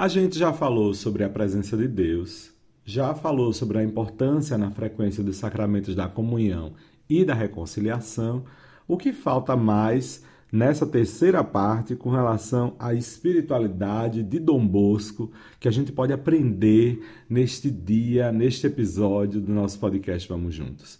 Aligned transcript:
A 0.00 0.08
gente 0.08 0.38
já 0.38 0.50
falou 0.50 0.94
sobre 0.94 1.24
a 1.24 1.28
presença 1.28 1.76
de 1.76 1.86
Deus, 1.86 2.54
já 2.86 3.14
falou 3.14 3.52
sobre 3.52 3.76
a 3.76 3.84
importância 3.84 4.56
na 4.56 4.70
frequência 4.70 5.22
dos 5.22 5.36
sacramentos 5.36 5.94
da 5.94 6.08
comunhão 6.08 6.72
e 7.06 7.22
da 7.22 7.34
reconciliação. 7.34 8.46
O 8.88 8.96
que 8.96 9.12
falta 9.12 9.54
mais 9.54 10.24
nessa 10.50 10.86
terceira 10.86 11.44
parte 11.44 11.94
com 11.94 12.08
relação 12.08 12.74
à 12.78 12.94
espiritualidade 12.94 14.22
de 14.22 14.38
Dom 14.38 14.66
Bosco 14.66 15.30
que 15.60 15.68
a 15.68 15.70
gente 15.70 15.92
pode 15.92 16.14
aprender 16.14 17.06
neste 17.28 17.70
dia, 17.70 18.32
neste 18.32 18.66
episódio 18.66 19.38
do 19.38 19.52
nosso 19.52 19.78
podcast 19.78 20.26
Vamos 20.26 20.54
Juntos. 20.54 20.98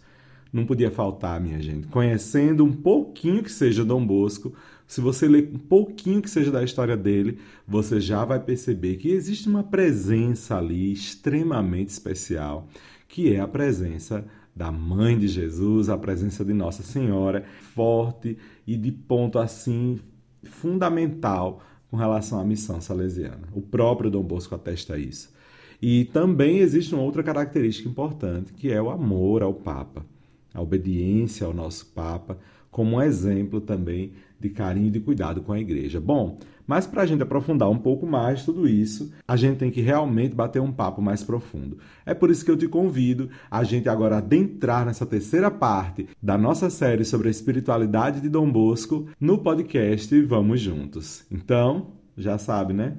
Não 0.53 0.67
podia 0.67 0.91
faltar, 0.91 1.41
minha 1.41 1.61
gente. 1.62 1.87
Conhecendo 1.87 2.64
um 2.64 2.73
pouquinho 2.73 3.43
que 3.43 3.53
seja 3.53 3.85
Dom 3.85 4.05
Bosco, 4.05 4.53
se 4.87 5.01
você 5.01 5.29
ler 5.29 5.51
um 5.55 5.59
pouquinho 5.59 6.21
que 6.21 6.29
seja 6.29 6.51
da 6.51 6.65
história 6.65 6.96
dele, 6.96 7.39
você 7.66 8.01
já 8.01 8.25
vai 8.25 8.41
perceber 8.41 8.97
que 8.97 9.11
existe 9.11 9.48
uma 9.48 9.62
presença 9.62 10.59
ali 10.59 10.93
extremamente 10.93 11.91
especial, 11.91 12.66
que 13.07 13.33
é 13.33 13.38
a 13.38 13.47
presença 13.47 14.24
da 14.55 14.73
mãe 14.73 15.16
de 15.16 15.29
Jesus, 15.29 15.88
a 15.88 15.97
presença 15.97 16.45
de 16.45 16.52
Nossa 16.52 16.82
Senhora, 16.82 17.45
forte 17.74 18.37
e 18.66 18.77
de 18.77 18.91
ponto 18.91 19.38
assim 19.38 20.01
fundamental 20.43 21.62
com 21.88 21.96
relação 21.96 22.41
à 22.41 22.45
missão 22.45 22.80
salesiana. 22.80 23.48
O 23.52 23.60
próprio 23.60 24.10
Dom 24.10 24.23
Bosco 24.23 24.55
atesta 24.55 24.98
isso. 24.98 25.32
E 25.80 26.05
também 26.07 26.59
existe 26.59 26.95
uma 26.95 27.05
outra 27.05 27.23
característica 27.23 27.88
importante, 27.88 28.52
que 28.52 28.71
é 28.71 28.82
o 28.82 28.91
amor 28.91 29.43
ao 29.43 29.55
Papa, 29.55 30.05
a 30.54 30.60
obediência 30.60 31.46
ao 31.46 31.54
nosso 31.54 31.86
Papa, 31.86 32.38
como 32.70 32.96
um 32.96 33.02
exemplo 33.02 33.60
também 33.60 34.12
de 34.38 34.48
carinho 34.48 34.88
e 34.88 34.90
de 34.90 35.00
cuidado 35.00 35.42
com 35.42 35.52
a 35.52 35.60
igreja. 35.60 36.00
Bom, 36.00 36.38
mas 36.66 36.86
para 36.86 37.02
a 37.02 37.06
gente 37.06 37.23
aprofundar 37.23 37.68
um 37.68 37.78
pouco 37.78 38.06
mais 38.06 38.45
tudo 38.45 38.68
isso, 38.68 39.12
a 39.26 39.36
gente 39.36 39.59
tem 39.59 39.70
que 39.70 39.80
realmente 39.80 40.34
bater 40.34 40.62
um 40.62 40.70
papo 40.70 41.02
mais 41.02 41.23
profundo. 41.23 41.78
É 42.06 42.14
por 42.14 42.30
isso 42.30 42.45
que 42.45 42.51
eu 42.51 42.57
te 42.57 42.68
convido 42.68 43.29
a 43.51 43.65
gente 43.65 43.88
agora 43.88 44.18
adentrar 44.18 44.87
nessa 44.87 45.04
terceira 45.04 45.51
parte 45.51 46.09
da 46.23 46.38
nossa 46.38 46.70
série 46.70 47.04
sobre 47.04 47.26
a 47.26 47.30
espiritualidade 47.30 48.20
de 48.20 48.29
Dom 48.29 48.51
Bosco 48.51 49.09
no 49.20 49.38
podcast 49.38 50.23
Vamos 50.23 50.60
Juntos. 50.60 51.24
Então, 51.29 51.88
já 52.16 52.38
sabe, 52.38 52.73
né? 52.73 52.98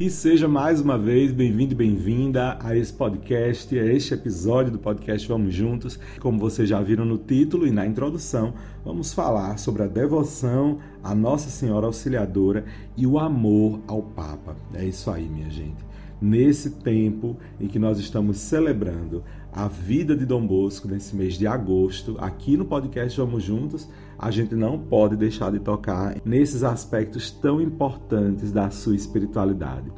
E 0.00 0.08
seja 0.08 0.48
mais 0.48 0.80
uma 0.80 0.96
vez 0.96 1.30
bem-vindo 1.30 1.74
e 1.74 1.76
bem-vinda 1.76 2.56
a 2.62 2.74
esse 2.74 2.90
podcast, 2.90 3.78
a 3.78 3.84
este 3.84 4.14
episódio 4.14 4.72
do 4.72 4.78
podcast 4.78 5.28
Vamos 5.28 5.52
Juntos. 5.54 6.00
Como 6.20 6.38
vocês 6.38 6.66
já 6.66 6.80
viram 6.80 7.04
no 7.04 7.18
título 7.18 7.66
e 7.66 7.70
na 7.70 7.84
introdução, 7.84 8.54
vamos 8.82 9.12
falar 9.12 9.58
sobre 9.58 9.82
a 9.82 9.86
devoção 9.86 10.78
à 11.04 11.14
Nossa 11.14 11.50
Senhora 11.50 11.84
Auxiliadora 11.84 12.64
e 12.96 13.06
o 13.06 13.18
amor 13.18 13.78
ao 13.86 14.00
Papa. 14.00 14.56
É 14.72 14.86
isso 14.86 15.10
aí, 15.10 15.28
minha 15.28 15.50
gente. 15.50 15.84
Nesse 16.18 16.70
tempo 16.70 17.36
em 17.60 17.68
que 17.68 17.78
nós 17.78 17.98
estamos 17.98 18.38
celebrando 18.38 19.22
a 19.52 19.66
vida 19.66 20.16
de 20.16 20.24
Dom 20.24 20.46
Bosco 20.46 20.86
nesse 20.86 21.14
mês 21.14 21.34
de 21.34 21.46
agosto, 21.46 22.16
aqui 22.18 22.56
no 22.56 22.64
podcast 22.64 23.18
Vamos 23.18 23.42
Juntos, 23.42 23.88
a 24.18 24.30
gente 24.30 24.54
não 24.54 24.78
pode 24.78 25.16
deixar 25.16 25.50
de 25.50 25.58
tocar 25.58 26.16
nesses 26.24 26.62
aspectos 26.62 27.30
tão 27.30 27.60
importantes 27.60 28.52
da 28.52 28.70
sua 28.70 28.94
espiritualidade. 28.94 29.90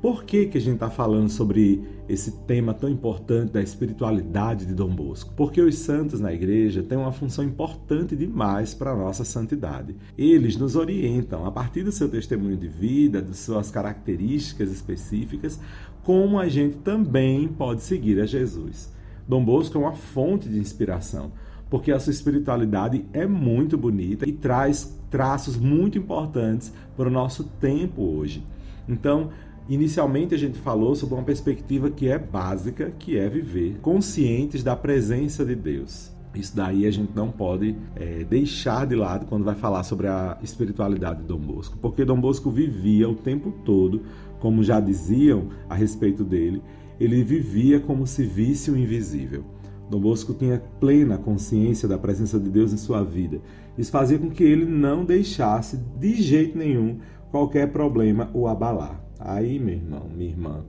Por 0.00 0.24
que, 0.24 0.46
que 0.46 0.56
a 0.56 0.60
gente 0.60 0.74
está 0.74 0.88
falando 0.88 1.28
sobre 1.28 1.82
esse 2.08 2.32
tema 2.46 2.72
tão 2.72 2.88
importante 2.88 3.52
da 3.52 3.60
espiritualidade 3.60 4.64
de 4.64 4.72
Dom 4.72 4.88
Bosco? 4.88 5.34
Porque 5.36 5.60
os 5.60 5.76
santos 5.76 6.20
na 6.20 6.32
igreja 6.32 6.82
têm 6.82 6.96
uma 6.96 7.12
função 7.12 7.44
importante 7.44 8.16
demais 8.16 8.72
para 8.72 8.92
a 8.92 8.96
nossa 8.96 9.26
santidade. 9.26 9.94
Eles 10.16 10.56
nos 10.56 10.74
orientam, 10.74 11.44
a 11.44 11.52
partir 11.52 11.82
do 11.82 11.92
seu 11.92 12.08
testemunho 12.08 12.56
de 12.56 12.66
vida, 12.66 13.20
de 13.20 13.36
suas 13.36 13.70
características 13.70 14.72
específicas, 14.72 15.60
como 16.02 16.38
a 16.38 16.48
gente 16.48 16.76
também 16.78 17.46
pode 17.46 17.82
seguir 17.82 18.20
a 18.20 18.26
Jesus. 18.26 18.90
Dom 19.28 19.44
Bosco 19.44 19.76
é 19.76 19.80
uma 19.82 19.92
fonte 19.92 20.48
de 20.48 20.58
inspiração 20.58 21.30
porque 21.68 21.92
a 21.92 22.00
sua 22.00 22.10
espiritualidade 22.10 23.04
é 23.12 23.26
muito 23.26 23.78
bonita 23.78 24.28
e 24.28 24.32
traz 24.32 24.98
traços 25.08 25.56
muito 25.56 25.96
importantes 25.96 26.72
para 26.96 27.06
o 27.06 27.12
nosso 27.12 27.44
tempo 27.44 28.02
hoje. 28.02 28.44
Então, 28.88 29.30
inicialmente 29.74 30.34
a 30.34 30.38
gente 30.38 30.58
falou 30.58 30.94
sobre 30.94 31.14
uma 31.14 31.22
perspectiva 31.22 31.90
que 31.90 32.08
é 32.08 32.18
básica, 32.18 32.92
que 32.98 33.16
é 33.16 33.28
viver 33.28 33.78
conscientes 33.80 34.62
da 34.62 34.74
presença 34.74 35.44
de 35.44 35.54
Deus. 35.54 36.10
Isso 36.34 36.54
daí 36.54 36.86
a 36.86 36.90
gente 36.90 37.12
não 37.14 37.30
pode 37.30 37.76
é, 37.96 38.24
deixar 38.24 38.86
de 38.86 38.94
lado 38.94 39.26
quando 39.26 39.44
vai 39.44 39.54
falar 39.54 39.82
sobre 39.82 40.06
a 40.06 40.38
espiritualidade 40.42 41.20
de 41.20 41.26
Dom 41.26 41.38
Bosco, 41.38 41.76
porque 41.78 42.04
Dom 42.04 42.20
Bosco 42.20 42.50
vivia 42.50 43.08
o 43.08 43.14
tempo 43.14 43.52
todo, 43.64 44.02
como 44.38 44.62
já 44.62 44.80
diziam 44.80 45.48
a 45.68 45.74
respeito 45.74 46.22
dele, 46.24 46.62
ele 46.98 47.22
vivia 47.24 47.80
como 47.80 48.06
se 48.06 48.24
visse 48.24 48.70
o 48.70 48.76
invisível. 48.76 49.44
Dom 49.90 50.00
Bosco 50.00 50.32
tinha 50.34 50.62
plena 50.78 51.18
consciência 51.18 51.88
da 51.88 51.98
presença 51.98 52.38
de 52.38 52.48
Deus 52.48 52.72
em 52.72 52.76
sua 52.76 53.02
vida. 53.02 53.40
Isso 53.76 53.90
fazia 53.90 54.18
com 54.18 54.30
que 54.30 54.44
ele 54.44 54.64
não 54.64 55.04
deixasse 55.04 55.76
de 55.98 56.14
jeito 56.22 56.56
nenhum 56.56 56.98
qualquer 57.30 57.72
problema 57.72 58.30
o 58.32 58.46
abalar. 58.46 59.09
Aí, 59.20 59.58
meu 59.58 59.74
irmão, 59.74 60.08
minha 60.08 60.30
irmã, 60.30 60.64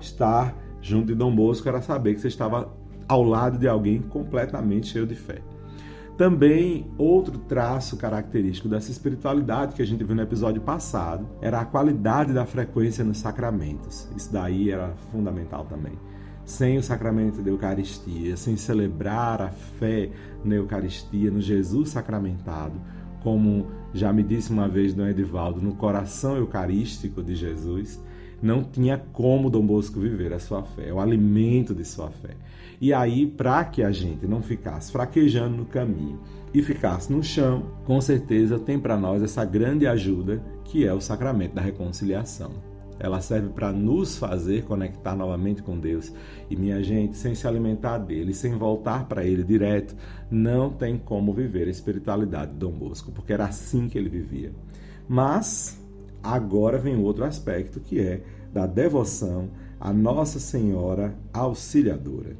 estar 0.00 0.54
junto 0.80 1.06
de 1.06 1.14
Dom 1.14 1.34
Bosco 1.34 1.68
era 1.68 1.80
saber 1.80 2.14
que 2.14 2.20
você 2.20 2.28
estava 2.28 2.72
ao 3.08 3.22
lado 3.22 3.58
de 3.58 3.66
alguém 3.66 4.00
completamente 4.00 4.88
cheio 4.88 5.06
de 5.06 5.14
fé. 5.14 5.40
Também, 6.16 6.86
outro 6.96 7.38
traço 7.38 7.96
característico 7.96 8.68
dessa 8.68 8.90
espiritualidade 8.90 9.74
que 9.74 9.82
a 9.82 9.86
gente 9.86 10.04
viu 10.04 10.14
no 10.14 10.22
episódio 10.22 10.62
passado 10.62 11.26
era 11.42 11.60
a 11.60 11.64
qualidade 11.64 12.32
da 12.32 12.46
frequência 12.46 13.02
nos 13.02 13.18
sacramentos. 13.18 14.08
Isso 14.16 14.32
daí 14.32 14.70
era 14.70 14.94
fundamental 15.10 15.64
também 15.64 15.98
sem 16.44 16.76
o 16.76 16.82
sacramento 16.82 17.42
da 17.42 17.50
Eucaristia, 17.50 18.36
sem 18.36 18.56
celebrar 18.56 19.40
a 19.40 19.48
fé 19.50 20.10
na 20.44 20.56
Eucaristia, 20.56 21.30
no 21.30 21.40
Jesus 21.40 21.90
sacramentado, 21.90 22.80
como 23.24 23.66
já 23.94 24.12
me 24.12 24.22
disse 24.22 24.52
uma 24.52 24.68
vez 24.68 24.92
Dom 24.92 25.06
Edivaldo, 25.06 25.60
no 25.60 25.74
coração 25.74 26.36
eucarístico 26.36 27.22
de 27.22 27.34
Jesus, 27.34 27.98
não 28.42 28.62
tinha 28.62 28.98
como 28.98 29.48
Dom 29.48 29.66
Bosco 29.66 29.98
viver 29.98 30.34
a 30.34 30.38
sua 30.38 30.62
fé, 30.62 30.92
o 30.92 31.00
alimento 31.00 31.74
de 31.74 31.86
sua 31.86 32.10
fé. 32.10 32.36
E 32.78 32.92
aí, 32.92 33.26
para 33.26 33.64
que 33.64 33.82
a 33.82 33.90
gente 33.90 34.26
não 34.26 34.42
ficasse 34.42 34.92
fraquejando 34.92 35.56
no 35.56 35.64
caminho 35.64 36.20
e 36.52 36.60
ficasse 36.60 37.10
no 37.10 37.22
chão, 37.22 37.64
com 37.86 37.98
certeza 37.98 38.58
tem 38.58 38.78
para 38.78 38.98
nós 38.98 39.22
essa 39.22 39.42
grande 39.42 39.86
ajuda 39.86 40.42
que 40.64 40.86
é 40.86 40.92
o 40.92 41.00
sacramento 41.00 41.54
da 41.54 41.62
reconciliação. 41.62 42.73
Ela 42.98 43.20
serve 43.20 43.48
para 43.48 43.72
nos 43.72 44.16
fazer 44.16 44.64
conectar 44.64 45.16
novamente 45.16 45.62
com 45.62 45.78
Deus. 45.78 46.12
E 46.48 46.56
minha 46.56 46.82
gente, 46.82 47.16
sem 47.16 47.34
se 47.34 47.46
alimentar 47.46 47.98
dele, 47.98 48.32
sem 48.32 48.56
voltar 48.56 49.06
para 49.06 49.24
ele 49.24 49.42
direto, 49.42 49.96
não 50.30 50.70
tem 50.70 50.96
como 50.98 51.32
viver 51.32 51.66
a 51.66 51.70
espiritualidade 51.70 52.52
de 52.52 52.58
Dom 52.58 52.72
Bosco, 52.72 53.12
porque 53.12 53.32
era 53.32 53.46
assim 53.46 53.88
que 53.88 53.98
ele 53.98 54.08
vivia. 54.08 54.52
Mas 55.08 55.80
agora 56.22 56.78
vem 56.78 56.96
outro 56.96 57.24
aspecto 57.24 57.80
que 57.80 58.00
é 58.00 58.22
da 58.52 58.66
devoção 58.66 59.50
à 59.80 59.92
Nossa 59.92 60.38
Senhora 60.38 61.14
Auxiliadora. 61.32 62.36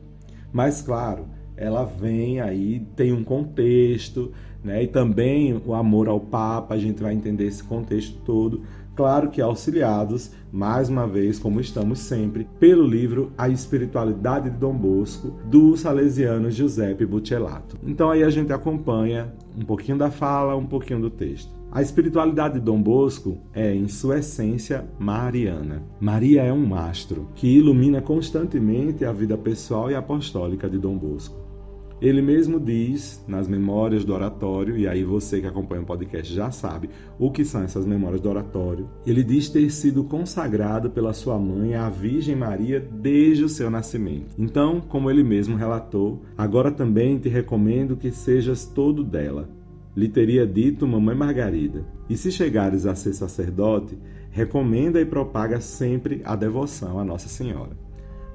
Mas 0.53 0.81
claro, 0.81 1.27
ela 1.57 1.85
vem 1.85 2.41
aí, 2.41 2.81
tem 2.97 3.13
um 3.13 3.25
contexto, 3.25 4.33
né? 4.63 4.83
E 4.83 4.87
também 4.87 5.61
o 5.65 5.75
amor 5.75 6.09
ao 6.09 6.21
Papa, 6.21 6.75
a 6.75 6.79
gente 6.79 7.03
vai 7.03 7.15
entender 7.15 7.47
esse 7.47 7.63
contexto 7.63 8.19
todo 8.25 8.63
claro 8.95 9.29
que 9.31 9.41
auxiliados, 9.41 10.31
mais 10.53 10.89
uma 10.89 11.07
vez, 11.07 11.39
como 11.39 11.61
estamos 11.61 11.99
sempre, 11.99 12.47
pelo 12.59 12.87
livro 12.87 13.33
A 13.37 13.49
Espiritualidade 13.49 14.51
de 14.51 14.57
Dom 14.57 14.75
Bosco, 14.75 15.33
do 15.47 15.77
salesiano 15.77 16.51
Giuseppe 16.51 17.05
Buccellato. 17.05 17.77
Então 17.83 18.11
aí 18.11 18.23
a 18.23 18.31
gente 18.31 18.53
acompanha 18.53 19.33
um 19.57 19.65
pouquinho 19.65 19.99
da 19.99 20.11
fala, 20.11 20.57
um 20.57 20.67
pouquinho 20.67 21.01
do 21.01 21.11
texto. 21.11 21.53
A 21.71 21.83
espiritualidade 21.83 22.55
de 22.55 22.61
Dom 22.61 22.81
Bosco 22.81 23.39
é, 23.53 23.75
em 23.75 23.89
sua 23.89 24.21
essência, 24.21 24.85
mariana. 24.97 25.83
Maria 26.01 26.43
é 26.43 26.53
um 26.53 26.65
mastro 26.65 27.29
que 27.35 27.49
ilumina 27.49 28.01
constantemente 28.01 29.05
a 29.05 29.13
vida 29.13 29.37
pessoal 29.37 29.91
e 29.91 29.95
apostólica 29.97 30.71
de 30.71 30.79
Dom 30.79 30.97
Bosco. 30.97 31.44
Ele 32.05 32.21
mesmo 32.21 32.61
diz 32.61 33.25
nas 33.27 33.49
memórias 33.49 34.05
do 34.05 34.13
oratório, 34.13 34.77
e 34.77 34.87
aí 34.87 35.03
você 35.03 35.41
que 35.41 35.47
acompanha 35.47 35.81
o 35.81 35.87
podcast 35.87 36.35
já 36.35 36.51
sabe 36.51 36.91
o 37.19 37.31
que 37.31 37.47
são 37.47 37.63
essas 37.63 37.87
memórias 37.87 38.21
do 38.21 38.29
oratório. 38.29 38.91
Ele 39.07 39.25
diz 39.25 39.49
ter 39.49 39.71
sido 39.71 40.05
consagrado 40.05 40.91
pela 40.91 41.15
sua 41.15 41.39
mãe, 41.39 41.75
a 41.75 41.89
Virgem 41.89 42.37
Maria, 42.37 42.79
desde 42.79 43.45
o 43.45 43.49
seu 43.49 43.71
nascimento. 43.71 44.35
Então, 44.39 44.83
como 44.83 45.11
ele 45.11 45.23
mesmo 45.23 45.57
relatou, 45.57 46.21
agora 46.37 46.71
também 46.71 47.19
te 47.19 47.31
recomendo 47.31 47.97
que 47.97 48.11
sejas 48.11 48.67
todo 48.67 49.03
dela. 49.03 49.49
Lhe 49.97 50.07
teria 50.07 50.47
dito 50.47 50.87
Mamãe 50.87 51.17
Margarida. 51.17 51.87
E 52.11 52.19
se 52.19 52.31
chegares 52.31 52.85
a 52.85 52.95
ser 52.95 53.15
sacerdote, 53.15 53.99
recomenda 54.31 55.01
e 55.01 55.07
propaga 55.07 55.59
sempre 55.59 56.21
a 56.23 56.37
devoção 56.37 56.99
a 56.99 57.05
Nossa 57.05 57.31
Senhora. 57.31 57.84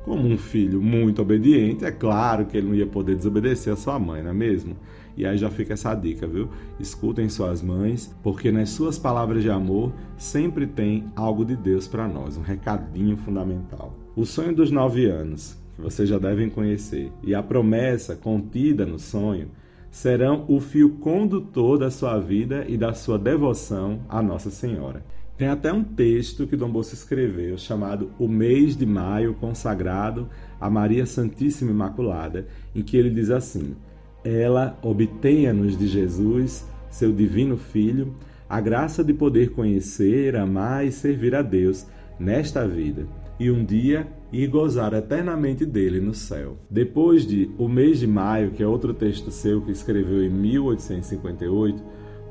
Como 0.09 0.27
um 0.27 0.39
filho 0.39 0.81
muito 0.81 1.21
obediente, 1.21 1.85
é 1.85 1.91
claro 1.91 2.47
que 2.47 2.57
ele 2.57 2.67
não 2.67 2.73
ia 2.73 2.87
poder 2.87 3.15
desobedecer 3.15 3.71
a 3.71 3.75
sua 3.75 3.99
mãe, 3.99 4.23
não 4.23 4.31
é 4.31 4.33
mesmo? 4.33 4.75
E 5.15 5.23
aí 5.23 5.37
já 5.37 5.51
fica 5.51 5.73
essa 5.73 5.93
dica, 5.93 6.25
viu? 6.25 6.49
Escutem 6.79 7.29
suas 7.29 7.61
mães, 7.61 8.11
porque 8.23 8.51
nas 8.51 8.71
suas 8.71 8.97
palavras 8.97 9.43
de 9.43 9.51
amor 9.51 9.93
sempre 10.17 10.65
tem 10.65 11.05
algo 11.15 11.45
de 11.45 11.55
Deus 11.55 11.87
para 11.87 12.07
nós, 12.07 12.37
um 12.37 12.41
recadinho 12.41 13.17
fundamental. 13.17 13.93
O 14.15 14.25
sonho 14.25 14.55
dos 14.55 14.71
nove 14.71 15.05
anos, 15.05 15.55
que 15.75 15.81
vocês 15.83 16.09
já 16.09 16.17
devem 16.17 16.49
conhecer, 16.49 17.11
e 17.21 17.35
a 17.35 17.43
promessa 17.43 18.15
contida 18.15 18.87
no 18.87 18.97
sonho 18.97 19.51
serão 19.91 20.43
o 20.47 20.59
fio 20.59 20.89
condutor 20.97 21.77
da 21.77 21.91
sua 21.91 22.17
vida 22.17 22.65
e 22.67 22.77
da 22.77 22.95
sua 22.95 23.19
devoção 23.19 23.99
à 24.09 24.23
Nossa 24.23 24.49
Senhora. 24.49 25.05
Tem 25.39 25.47
até 25.47 25.71
um 25.71 25.85
texto 25.85 26.45
que 26.45 26.57
Dom 26.57 26.69
Bosco 26.69 26.93
escreveu 26.93 27.57
chamado 27.57 28.11
O 28.19 28.27
Mês 28.27 28.75
de 28.75 28.85
Maio 28.85 29.33
Consagrado 29.35 30.27
a 30.59 30.69
Maria 30.69 31.05
Santíssima 31.05 31.71
Imaculada, 31.71 32.45
em 32.75 32.81
que 32.81 32.97
ele 32.97 33.09
diz 33.09 33.29
assim: 33.29 33.73
Ela 34.21 34.77
obtenha-nos 34.81 35.77
de 35.77 35.87
Jesus, 35.87 36.67
seu 36.89 37.13
divino 37.13 37.55
Filho, 37.55 38.17
a 38.49 38.59
graça 38.59 39.01
de 39.01 39.13
poder 39.13 39.51
conhecer, 39.51 40.35
amar 40.35 40.85
e 40.85 40.91
servir 40.91 41.33
a 41.33 41.41
Deus 41.41 41.87
nesta 42.19 42.67
vida 42.67 43.07
e 43.39 43.49
um 43.49 43.63
dia 43.63 44.05
ir 44.31 44.47
gozar 44.47 44.93
eternamente 44.93 45.65
dele 45.65 46.01
no 46.01 46.13
céu. 46.13 46.57
Depois 46.69 47.25
de 47.25 47.49
O 47.57 47.69
Mês 47.69 47.99
de 47.99 48.07
Maio, 48.07 48.51
que 48.51 48.61
é 48.61 48.67
outro 48.67 48.93
texto 48.93 49.31
seu 49.31 49.61
que 49.61 49.71
escreveu 49.71 50.21
em 50.21 50.29
1858, 50.29 51.81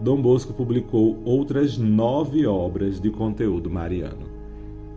Dom 0.01 0.23
Bosco 0.23 0.53
publicou 0.53 1.21
outras 1.25 1.77
nove 1.77 2.47
obras 2.47 3.01
de 3.01 3.11
conteúdo 3.11 3.69
mariano. 3.69 4.27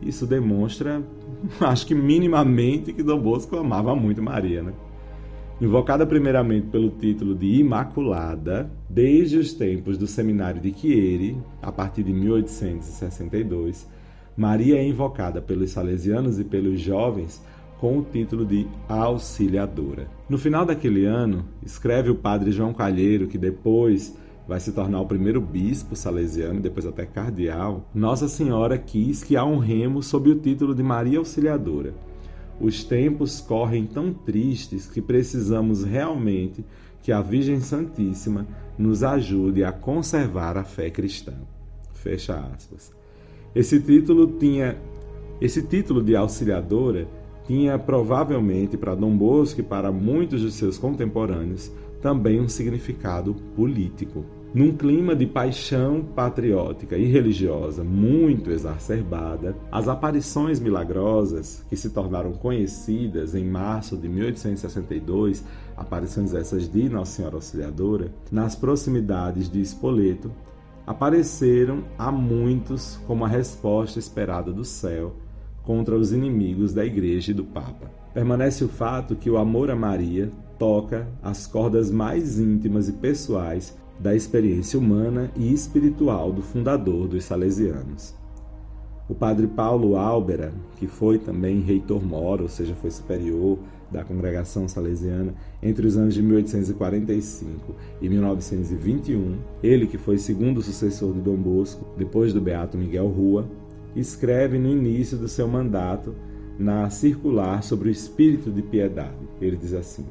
Isso 0.01 0.27
demonstra, 0.27 1.01
acho 1.59 1.87
que 1.87 1.95
minimamente, 1.95 2.93
que 2.93 3.01
Dom 3.01 3.19
Bosco 3.19 3.57
amava 3.57 3.95
muito 3.95 4.21
Maria. 4.21 4.61
Né? 4.61 4.73
Invocada 5.59 6.05
primeiramente 6.05 6.67
pelo 6.67 6.89
título 6.89 7.35
de 7.35 7.59
Imaculada, 7.59 8.71
desde 8.89 9.37
os 9.37 9.53
tempos 9.53 9.97
do 9.97 10.07
seminário 10.07 10.61
de 10.61 10.73
Chieri, 10.73 11.37
a 11.61 11.71
partir 11.71 12.03
de 12.03 12.13
1862, 12.13 13.87
Maria 14.35 14.77
é 14.77 14.87
invocada 14.87 15.41
pelos 15.41 15.71
salesianos 15.71 16.39
e 16.39 16.43
pelos 16.43 16.79
jovens 16.79 17.43
com 17.79 17.97
o 17.97 18.03
título 18.03 18.45
de 18.45 18.67
Auxiliadora. 18.87 20.07
No 20.29 20.37
final 20.37 20.65
daquele 20.65 21.05
ano, 21.05 21.45
escreve 21.65 22.11
o 22.11 22.15
padre 22.15 22.51
João 22.51 22.73
Calheiro, 22.73 23.27
que 23.27 23.39
depois 23.39 24.15
vai 24.51 24.59
se 24.59 24.73
tornar 24.73 24.99
o 24.99 25.05
primeiro 25.05 25.39
bispo 25.39 25.95
salesiano 25.95 26.59
e 26.59 26.61
depois 26.61 26.85
até 26.85 27.05
cardeal, 27.05 27.89
Nossa 27.95 28.27
Senhora 28.27 28.77
quis 28.77 29.23
que 29.23 29.37
a 29.37 29.45
honremos 29.45 30.07
sob 30.07 30.29
o 30.29 30.35
título 30.35 30.75
de 30.75 30.83
Maria 30.83 31.19
Auxiliadora. 31.19 31.93
Os 32.59 32.83
tempos 32.83 33.39
correm 33.39 33.85
tão 33.85 34.13
tristes 34.13 34.87
que 34.87 35.01
precisamos 35.01 35.85
realmente 35.85 36.65
que 37.01 37.13
a 37.13 37.21
Virgem 37.21 37.61
Santíssima 37.61 38.45
nos 38.77 39.03
ajude 39.03 39.63
a 39.63 39.71
conservar 39.71 40.57
a 40.57 40.65
fé 40.65 40.89
cristã. 40.89 41.35
Fecha 41.93 42.37
aspas. 42.53 42.91
Esse 43.55 43.79
título 43.79 44.37
tinha 44.37 44.77
esse 45.39 45.63
título 45.63 46.03
de 46.03 46.13
auxiliadora 46.13 47.07
tinha 47.47 47.79
provavelmente 47.79 48.75
para 48.75 48.95
Dom 48.95 49.15
Bosco 49.15 49.61
e 49.61 49.63
para 49.63 49.93
muitos 49.93 50.41
de 50.41 50.51
seus 50.51 50.77
contemporâneos 50.77 51.71
também 52.01 52.41
um 52.41 52.49
significado 52.49 53.33
político. 53.55 54.25
Num 54.53 54.75
clima 54.75 55.15
de 55.15 55.25
paixão 55.25 56.03
patriótica 56.03 56.97
e 56.97 57.05
religiosa 57.05 57.85
muito 57.85 58.51
exacerbada, 58.51 59.55
as 59.71 59.87
aparições 59.87 60.59
milagrosas, 60.59 61.65
que 61.69 61.77
se 61.77 61.91
tornaram 61.91 62.33
conhecidas 62.33 63.33
em 63.33 63.45
março 63.45 63.95
de 63.95 64.09
1862, 64.09 65.45
aparições 65.77 66.33
essas 66.33 66.67
de 66.67 66.89
Nossa 66.89 67.13
Senhora 67.13 67.35
Auxiliadora, 67.35 68.11
nas 68.29 68.53
proximidades 68.53 69.49
de 69.49 69.61
Spoleto, 69.61 70.29
apareceram 70.85 71.85
a 71.97 72.11
muitos 72.11 72.99
como 73.07 73.23
a 73.23 73.29
resposta 73.29 73.99
esperada 73.99 74.51
do 74.51 74.65
céu 74.65 75.15
contra 75.63 75.95
os 75.95 76.11
inimigos 76.11 76.73
da 76.73 76.83
Igreja 76.83 77.31
e 77.31 77.35
do 77.35 77.45
Papa. 77.45 77.89
Permanece 78.13 78.65
o 78.65 78.67
fato 78.67 79.15
que 79.15 79.29
o 79.29 79.37
amor 79.37 79.71
a 79.71 79.75
Maria 79.77 80.29
toca 80.59 81.07
as 81.23 81.47
cordas 81.47 81.89
mais 81.89 82.37
íntimas 82.37 82.89
e 82.89 82.91
pessoais 82.91 83.79
da 84.01 84.15
experiência 84.15 84.79
humana 84.79 85.29
e 85.35 85.53
espiritual 85.53 86.31
do 86.31 86.41
fundador 86.41 87.07
dos 87.07 87.23
Salesianos. 87.23 88.15
O 89.07 89.13
padre 89.13 89.45
Paulo 89.45 89.95
Álbera, 89.95 90.51
que 90.77 90.87
foi 90.87 91.19
também 91.19 91.61
reitor 91.61 92.03
moro, 92.03 92.43
ou 92.43 92.49
seja, 92.49 92.73
foi 92.73 92.89
superior 92.89 93.59
da 93.91 94.03
congregação 94.03 94.67
salesiana 94.67 95.35
entre 95.61 95.85
os 95.85 95.97
anos 95.97 96.13
de 96.13 96.23
1845 96.23 97.75
e 98.01 98.09
1921, 98.09 99.37
ele 99.61 99.85
que 99.85 99.97
foi 99.97 100.17
segundo 100.17 100.61
sucessor 100.61 101.13
de 101.13 101.19
Dom 101.19 101.35
Bosco, 101.35 101.85
depois 101.97 102.33
do 102.33 102.41
beato 102.41 102.77
Miguel 102.77 103.07
Rua, 103.07 103.45
escreve 103.95 104.57
no 104.57 104.69
início 104.69 105.17
do 105.17 105.27
seu 105.27 105.47
mandato 105.47 106.15
na 106.57 106.89
circular 106.89 107.61
sobre 107.61 107.89
o 107.89 107.91
espírito 107.91 108.49
de 108.49 108.61
piedade. 108.61 109.27
Ele 109.41 109.57
diz 109.57 109.73
assim: 109.73 110.05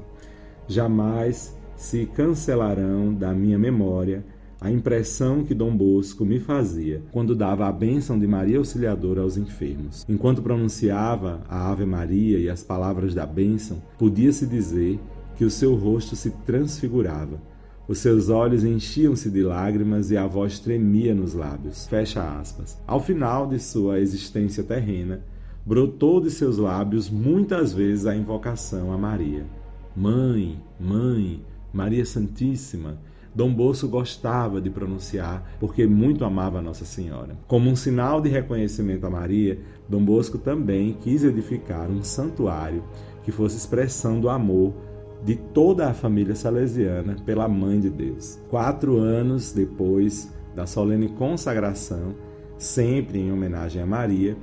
Jamais 0.69 1.59
se 1.81 2.05
cancelarão 2.05 3.15
da 3.15 3.33
minha 3.33 3.59
memória 3.59 4.23
a 4.61 4.71
impressão 4.71 5.43
que 5.43 5.55
Dom 5.55 5.75
Bosco 5.75 6.27
me 6.27 6.39
fazia 6.39 7.03
quando 7.11 7.35
dava 7.35 7.67
a 7.67 7.73
bênção 7.73 8.19
de 8.19 8.27
Maria 8.27 8.59
Auxiliadora 8.59 9.23
aos 9.23 9.39
enfermos. 9.39 10.05
Enquanto 10.07 10.43
pronunciava 10.43 11.41
a 11.49 11.71
Ave 11.71 11.87
Maria 11.87 12.39
e 12.39 12.51
as 12.51 12.63
palavras 12.63 13.15
da 13.15 13.25
bênção, 13.25 13.83
podia-se 13.99 14.47
dizer 14.47 15.01
que 15.37 15.45
o 15.45 15.51
seu 15.51 15.75
rosto 15.75 16.15
se 16.15 16.31
transfigurava. 16.45 17.41
Os 17.89 17.99
seus 17.99 18.29
olhos 18.29 18.63
enchiam-se 18.63 19.31
de 19.31 19.43
lágrimas 19.43 20.11
e 20.11 20.19
a 20.19 20.27
voz 20.27 20.59
tremia 20.59 21.15
nos 21.15 21.33
lábios. 21.33 21.87
Fecha 21.87 22.23
aspas. 22.39 22.79
Ao 22.87 23.01
final 23.01 23.49
de 23.49 23.59
sua 23.59 24.01
existência 24.01 24.63
terrena, 24.63 25.25
brotou 25.65 26.21
de 26.21 26.31
seus 26.31 26.59
lábios 26.59 27.09
muitas 27.09 27.73
vezes 27.73 28.05
a 28.05 28.15
invocação 28.15 28.93
a 28.93 28.99
Maria. 28.99 29.47
Mãe, 29.97 30.63
mãe, 30.79 31.43
Maria 31.73 32.05
Santíssima. 32.05 32.99
Dom 33.33 33.55
Bosco 33.55 33.87
gostava 33.87 34.61
de 34.61 34.71
pronunciar 34.71 35.57
porque 35.61 35.87
muito 35.87 36.25
amava 36.25 36.61
Nossa 36.61 36.85
Senhora. 36.85 37.39
Como 37.47 37.71
um 37.71 37.77
sinal 37.77 38.21
de 38.21 38.29
reconhecimento 38.29 39.07
a 39.07 39.11
Maria, 39.11 39.61
Dom 39.89 40.05
Bosco 40.05 40.37
também 40.37 40.97
quis 41.01 41.23
edificar 41.23 41.89
um 41.89 42.03
santuário 42.03 42.83
que 43.23 43.31
fosse 43.31 43.57
expressão 43.57 44.21
do 44.21 44.29
amor 44.29 44.75
de 45.25 45.37
toda 45.37 45.89
a 45.89 45.95
família 45.95 46.35
salesiana 46.35 47.17
pela 47.25 47.47
Mãe 47.47 47.79
de 47.79 47.91
Deus. 47.91 48.39
Quatro 48.49 48.97
anos 48.97 49.53
depois 49.53 50.33
da 50.55 50.67
solene 50.67 51.09
consagração, 51.11 52.15
sempre 52.59 53.19
em 53.19 53.33
homenagem 53.33 53.81
a 53.83 53.87
Maria, 53.87 54.37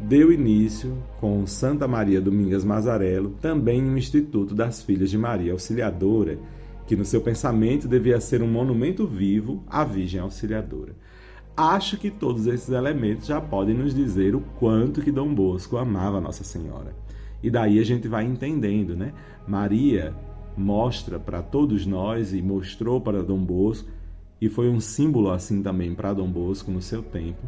deu 0.00 0.32
início, 0.32 0.96
com 1.20 1.46
Santa 1.46 1.88
Maria 1.88 2.20
Domingas 2.20 2.64
Mazarello, 2.64 3.30
também 3.40 3.82
um 3.82 3.96
Instituto 3.96 4.54
das 4.54 4.82
Filhas 4.82 5.10
de 5.10 5.16
Maria 5.16 5.52
Auxiliadora, 5.52 6.38
que 6.86 6.96
no 6.96 7.04
seu 7.04 7.20
pensamento 7.20 7.88
devia 7.88 8.20
ser 8.20 8.42
um 8.42 8.50
monumento 8.50 9.06
vivo 9.06 9.62
à 9.66 9.84
Virgem 9.84 10.20
Auxiliadora. 10.20 10.94
Acho 11.56 11.96
que 11.96 12.10
todos 12.10 12.46
esses 12.46 12.68
elementos 12.68 13.26
já 13.26 13.40
podem 13.40 13.74
nos 13.74 13.94
dizer 13.94 14.34
o 14.34 14.40
quanto 14.58 15.00
que 15.00 15.10
Dom 15.10 15.34
Bosco 15.34 15.76
amava 15.76 16.20
Nossa 16.20 16.44
Senhora. 16.44 16.94
E 17.42 17.50
daí 17.50 17.78
a 17.78 17.84
gente 17.84 18.08
vai 18.08 18.24
entendendo, 18.24 18.94
né? 18.94 19.12
Maria 19.46 20.14
mostra 20.56 21.18
para 21.18 21.42
todos 21.42 21.86
nós 21.86 22.32
e 22.32 22.42
mostrou 22.42 23.00
para 23.00 23.22
Dom 23.22 23.42
Bosco 23.44 23.88
e 24.40 24.48
foi 24.48 24.68
um 24.68 24.80
símbolo 24.80 25.30
assim 25.30 25.62
também 25.62 25.94
para 25.94 26.12
Dom 26.12 26.30
Bosco 26.30 26.70
no 26.70 26.82
seu 26.82 27.02
tempo 27.02 27.46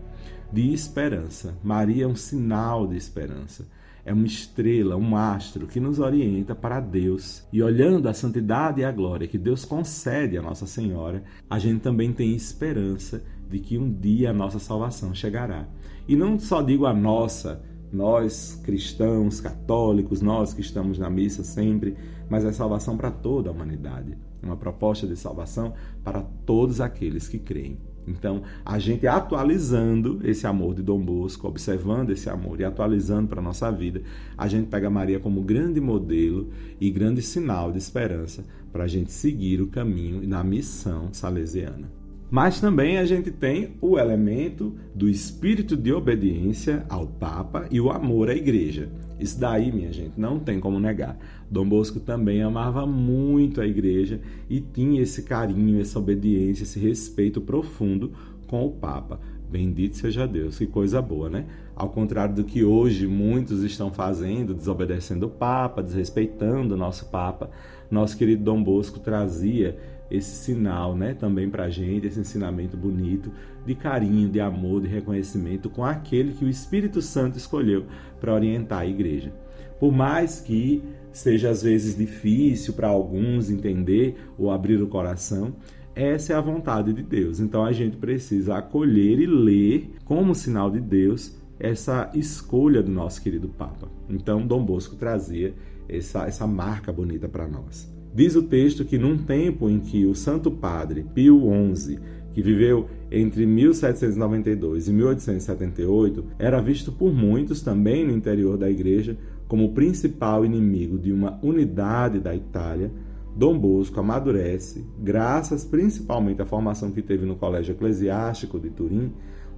de 0.53 0.73
esperança. 0.73 1.57
Maria 1.63 2.05
é 2.05 2.09
um 2.09 2.17
sinal 2.17 2.87
de 2.87 2.97
esperança 2.97 3.67
é 4.09 4.13
uma 4.13 4.27
estrela, 4.27 4.97
um 4.97 5.15
astro 5.15 5.67
que 5.67 5.79
nos 5.79 5.99
orienta 5.99 6.55
para 6.55 6.81
Deus. 6.81 7.47
E 7.53 7.63
olhando 7.63 8.09
a 8.09 8.15
santidade 8.15 8.81
e 8.81 8.85
a 8.85 8.91
glória 8.91 9.29
que 9.29 9.37
Deus 9.37 9.67
concede 9.67 10.39
a 10.39 10.43
Nossa 10.43 10.67
Senhora, 10.67 11.23
a 11.49 11.59
gente 11.59 11.83
também 11.83 12.11
tem 12.11 12.35
esperança 12.35 13.23
de 13.51 13.59
que 13.59 13.77
um 13.77 13.93
dia 13.93 14.31
a 14.31 14.33
nossa 14.33 14.59
salvação 14.59 15.15
chegará. 15.15 15.69
E 16.09 16.17
não 16.17 16.39
só 16.39 16.63
digo 16.63 16.87
a 16.87 16.95
nossa, 16.95 17.63
nós 17.93 18.59
cristãos, 18.65 19.43
católicos, 19.43 20.23
nós 20.23 20.55
que 20.55 20.63
estamos 20.63 20.99
na 20.99 21.11
missa 21.11 21.45
sempre, 21.45 21.95
mas 22.31 22.47
é 22.47 22.53
salvação 22.53 22.97
para 22.97 23.11
toda 23.11 23.51
a 23.51 23.53
humanidade. 23.53 24.17
Uma 24.43 24.57
proposta 24.57 25.07
de 25.07 25.17
salvação 25.17 25.75
para 26.03 26.23
todos 26.47 26.81
aqueles 26.81 27.29
que 27.29 27.39
creem. 27.39 27.79
Então, 28.09 28.43
a 28.65 28.79
gente 28.79 29.07
atualizando 29.07 30.21
esse 30.25 30.47
amor 30.47 30.75
de 30.75 30.83
Dom 30.83 31.01
Bosco, 31.01 31.47
observando 31.47 32.11
esse 32.11 32.29
amor 32.31 32.61
e 32.61 32.65
atualizando 32.65 33.29
para 33.29 33.41
a 33.41 33.43
nossa 33.43 33.71
vida, 33.71 34.03
a 34.37 34.49
gente 34.49 34.69
pega 34.69 34.89
Maria 34.89 35.21
como 35.21 35.43
grande 35.43 35.81
modelo 35.81 36.49
e 36.81 36.91
grande 36.91 37.23
sinal 37.23 37.71
de 37.71 37.79
esperança 37.79 38.45
para 38.73 38.85
a 38.85 38.89
gente 38.89 39.13
seguir 39.13 39.61
o 39.61 39.69
caminho 39.69 40.27
na 40.27 40.43
missão 40.43 41.09
salesiana. 41.13 41.91
Mas 42.31 42.61
também 42.61 42.99
a 42.99 43.07
gente 43.07 43.31
tem 43.31 43.71
o 43.81 43.99
elemento 43.99 44.75
do 44.95 45.09
espírito 45.09 45.77
de 45.77 45.93
obediência 45.93 46.85
ao 46.89 47.07
Papa 47.07 47.67
e 47.71 47.81
o 47.81 47.91
amor 47.91 48.29
à 48.29 48.35
Igreja. 48.35 48.91
Isso 49.19 49.39
daí, 49.39 49.73
minha 49.73 49.93
gente, 49.93 50.13
não 50.17 50.39
tem 50.39 50.61
como 50.61 50.79
negar. 50.79 51.19
Dom 51.51 51.69
Bosco 51.69 51.99
também 51.99 52.43
amava 52.43 52.87
muito 52.87 53.61
a 53.61 53.67
Igreja 53.67 54.21
e 54.49 54.61
tinha 54.61 55.03
esse 55.03 55.23
carinho, 55.23 55.81
essa 55.81 55.99
obediência, 55.99 56.63
esse 56.63 56.79
respeito 56.79 57.41
profundo 57.41 58.13
com 58.47 58.65
o 58.65 58.71
Papa. 58.71 59.21
Bendito 59.51 59.97
seja 59.97 60.27
Deus, 60.27 60.59
que 60.59 60.67
coisa 60.67 61.01
boa, 61.01 61.31
né? 61.31 61.47
Ao 61.75 61.89
contrário 61.89 62.35
do 62.35 62.45
que 62.45 62.65
hoje 62.65 63.07
muitos 63.07 63.63
estão 63.63 63.91
fazendo, 63.91 64.53
desobedecendo 64.53 65.27
o 65.27 65.31
Papa, 65.31 65.83
desrespeitando 65.83 66.75
o 66.75 66.77
nosso 66.77 67.07
Papa, 67.07 67.51
nosso 67.91 68.17
querido 68.17 68.45
Dom 68.45 68.63
Bosco 68.63 69.01
trazia 69.01 69.79
esse 70.11 70.45
sinal, 70.45 70.97
né, 70.97 71.15
também 71.15 71.51
para 71.51 71.65
a 71.65 71.71
gente, 71.71 72.07
esse 72.07 72.21
ensinamento 72.21 72.77
bonito 72.77 73.31
de 73.67 73.75
carinho, 73.75 74.29
de 74.29 74.41
amor, 74.41 74.81
de 74.81 74.89
reconhecimento 74.89 75.69
com 75.69 75.85
aquele 75.85 76.33
que 76.33 76.45
o 76.45 76.49
Espírito 76.49 77.03
Santo 77.03 77.37
escolheu 77.37 77.85
para 78.21 78.35
orientar 78.35 78.81
a 78.81 78.87
igreja. 78.87 79.33
Por 79.79 79.93
mais 79.93 80.41
que 80.41 80.83
seja 81.13 81.51
às 81.51 81.63
vezes 81.63 81.97
difícil 81.97 82.75
para 82.75 82.89
alguns 82.89 83.51
entender 83.51 84.17
ou 84.39 84.51
abrir 84.51 84.83
o 84.83 84.89
coração, 84.89 85.55
essa 85.95 86.33
é 86.33 86.37
a 86.37 86.41
vontade 86.41 86.93
de 86.93 87.03
Deus. 87.03 87.41
Então 87.41 87.65
a 87.65 87.73
gente 87.73 87.97
precisa 87.97 88.57
acolher 88.57 89.19
e 89.19 89.27
ler 89.27 89.91
como 90.05 90.35
sinal 90.35 90.71
de 90.71 90.81
Deus 90.81 91.37
essa 91.59 92.11
escolha 92.15 92.83
do 92.83 92.91
nosso 92.91 93.21
querido 93.21 93.49
Papa. 93.49 93.89
Então 94.09 94.47
Dom 94.47 94.65
Bosco 94.65 94.97
trazia 94.97 95.55
essa, 95.89 96.27
essa 96.27 96.47
marca 96.47 96.93
bonita 96.93 97.29
para 97.29 97.49
nós. 97.49 97.98
Diz 98.15 98.35
o 98.35 98.43
texto 98.43 98.85
que 98.85 98.99
num 98.99 99.19
tempo 99.19 99.69
em 99.69 99.79
que 99.81 100.07
o 100.07 100.15
Santo 100.15 100.51
Padre 100.51 101.05
Pio 101.15 101.41
XI, 101.75 101.99
que 102.33 102.43
viveu 102.43 102.89
entre 103.11 103.47
1792 103.47 104.89
e 104.89 104.93
1878, 104.93 106.25
era 106.39 106.61
visto 106.61 106.93
por 106.93 107.13
muitos 107.13 107.63
também 107.63 108.07
no 108.07 108.13
interior 108.13 108.57
da 108.57 108.71
igreja 108.71 109.17
como 109.47 109.65
o 109.65 109.73
principal 109.73 110.45
inimigo 110.45 110.99
de 110.99 111.11
uma 111.11 111.39
unidade 111.43 112.21
da 112.21 112.35
Itália, 112.35 112.93
Dom 113.35 113.59
Bosco 113.59 114.01
amadurece, 114.01 114.85
graças 114.99 115.65
principalmente 115.65 116.43
à 116.43 116.47
formação 116.47 116.91
que 116.91 117.01
teve 117.01 117.25
no 117.25 117.37
Colégio 117.37 117.73
Eclesiástico 117.73 118.59
de 118.59 118.69
Turim, 118.69 119.13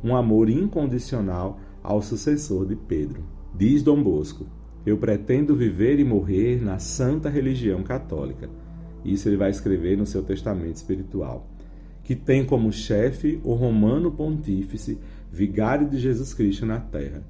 um 0.05 0.15
amor 0.15 0.49
incondicional 0.49 1.59
ao 1.83 2.03
sucessor 2.03 2.67
de 2.67 2.77
Pedro. 2.77 3.25
Diz 3.55 3.83
Dom 3.83 4.03
Bosco: 4.03 4.47
eu 4.85 4.97
pretendo 4.97 5.55
viver 5.55 5.99
e 5.99 6.05
morrer 6.05 6.63
na 6.63 6.79
santa 6.79 7.29
religião 7.29 7.83
católica. 7.83 8.49
Isso 9.05 9.29
ele 9.29 9.37
vai 9.37 9.51
escrever 9.51 9.97
no 9.97 10.07
seu 10.07 10.23
testamento 10.23 10.77
espiritual, 10.77 11.47
que 12.03 12.15
tem 12.15 12.45
como 12.45 12.73
chefe 12.73 13.41
o 13.45 13.55
romano 13.55 14.11
pontífice, 14.11 14.99
vigário 15.33 15.89
de 15.89 15.99
Jesus 15.99 16.35
Cristo 16.35 16.67
na 16.67 16.81
terra. 16.81 17.23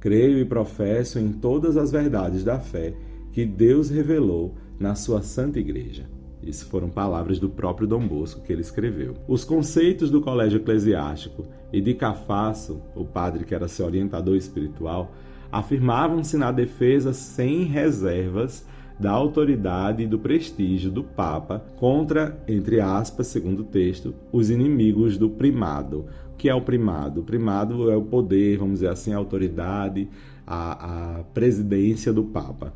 Creio 0.00 0.38
e 0.38 0.44
professo 0.44 1.18
em 1.18 1.32
todas 1.32 1.76
as 1.76 1.90
verdades 1.90 2.44
da 2.44 2.58
fé 2.58 2.94
que 3.32 3.44
Deus 3.44 3.90
revelou 3.90 4.54
na 4.78 4.94
sua 4.94 5.22
santa 5.22 5.58
igreja. 5.58 6.06
Isso 6.42 6.66
foram 6.66 6.88
palavras 6.88 7.38
do 7.40 7.48
próprio 7.48 7.86
Dom 7.86 8.06
Bosco 8.06 8.42
que 8.42 8.52
ele 8.52 8.62
escreveu. 8.62 9.14
Os 9.26 9.44
conceitos 9.44 10.08
do 10.10 10.20
colégio 10.20 10.58
eclesiástico 10.58 11.44
e 11.72 11.80
de 11.80 11.94
Cafasso, 11.94 12.80
o 12.94 13.04
padre 13.04 13.44
que 13.44 13.54
era 13.54 13.66
seu 13.66 13.86
orientador 13.86 14.36
espiritual, 14.36 15.12
afirmavam-se 15.50 16.36
na 16.36 16.52
defesa 16.52 17.12
sem 17.12 17.64
reservas 17.64 18.66
da 18.98 19.10
autoridade 19.10 20.02
e 20.02 20.06
do 20.06 20.18
prestígio 20.18 20.90
do 20.90 21.04
Papa 21.04 21.64
contra, 21.76 22.42
entre 22.48 22.80
aspas, 22.80 23.28
segundo 23.28 23.60
o 23.60 23.64
texto, 23.64 24.14
os 24.32 24.50
inimigos 24.50 25.16
do 25.16 25.30
primado. 25.30 26.06
O 26.32 26.36
que 26.36 26.48
é 26.48 26.54
o 26.54 26.60
primado? 26.60 27.20
O 27.20 27.24
primado 27.24 27.90
é 27.90 27.96
o 27.96 28.02
poder, 28.02 28.58
vamos 28.58 28.74
dizer 28.74 28.88
assim, 28.88 29.12
a 29.12 29.16
autoridade, 29.16 30.08
a, 30.46 31.18
a 31.18 31.22
presidência 31.24 32.12
do 32.12 32.24
Papa. 32.24 32.72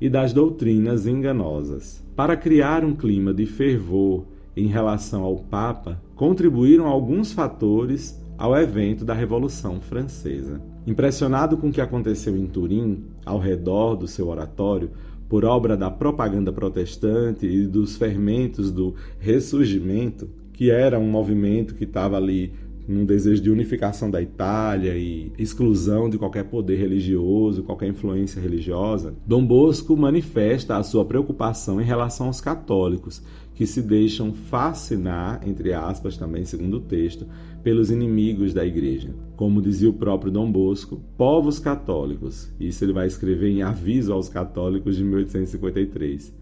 E 0.00 0.08
das 0.08 0.32
doutrinas 0.32 1.06
enganosas. 1.06 2.02
Para 2.16 2.36
criar 2.36 2.84
um 2.84 2.94
clima 2.94 3.34
de 3.34 3.44
fervor 3.44 4.24
em 4.56 4.66
relação 4.66 5.22
ao 5.22 5.36
Papa, 5.36 6.00
contribuíram 6.16 6.86
alguns 6.86 7.32
fatores 7.32 8.18
ao 8.38 8.56
evento 8.56 9.04
da 9.04 9.12
Revolução 9.12 9.78
Francesa. 9.78 10.62
Impressionado 10.90 11.56
com 11.56 11.68
o 11.68 11.72
que 11.72 11.80
aconteceu 11.80 12.36
em 12.36 12.48
Turim, 12.48 13.04
ao 13.24 13.38
redor 13.38 13.94
do 13.94 14.08
seu 14.08 14.26
oratório, 14.26 14.90
por 15.28 15.44
obra 15.44 15.76
da 15.76 15.88
propaganda 15.88 16.52
protestante 16.52 17.46
e 17.46 17.64
dos 17.64 17.96
fermentos 17.96 18.72
do 18.72 18.96
ressurgimento, 19.20 20.28
que 20.52 20.68
era 20.68 20.98
um 20.98 21.08
movimento 21.08 21.76
que 21.76 21.84
estava 21.84 22.16
ali 22.16 22.52
num 22.88 23.04
desejo 23.04 23.40
de 23.40 23.48
unificação 23.48 24.10
da 24.10 24.20
Itália 24.20 24.96
e 24.96 25.30
exclusão 25.38 26.10
de 26.10 26.18
qualquer 26.18 26.46
poder 26.46 26.76
religioso, 26.76 27.62
qualquer 27.62 27.86
influência 27.86 28.40
religiosa, 28.40 29.14
Dom 29.24 29.46
Bosco 29.46 29.96
manifesta 29.96 30.76
a 30.76 30.82
sua 30.82 31.04
preocupação 31.04 31.80
em 31.80 31.84
relação 31.84 32.26
aos 32.26 32.40
católicos, 32.40 33.22
que 33.54 33.64
se 33.64 33.80
deixam 33.80 34.32
fascinar, 34.32 35.40
entre 35.46 35.72
aspas, 35.72 36.16
também 36.16 36.44
segundo 36.44 36.78
o 36.78 36.80
texto, 36.80 37.26
pelos 37.62 37.90
inimigos 37.90 38.54
da 38.54 38.64
igreja. 38.64 39.14
Como 39.36 39.62
dizia 39.62 39.88
o 39.88 39.94
próprio 39.94 40.32
Dom 40.32 40.50
Bosco, 40.50 41.00
povos 41.16 41.58
católicos, 41.58 42.50
isso 42.58 42.84
ele 42.84 42.92
vai 42.92 43.06
escrever 43.06 43.50
em 43.50 43.62
Aviso 43.62 44.12
aos 44.12 44.28
Católicos 44.28 44.96
de 44.96 45.04
1853. 45.04 46.34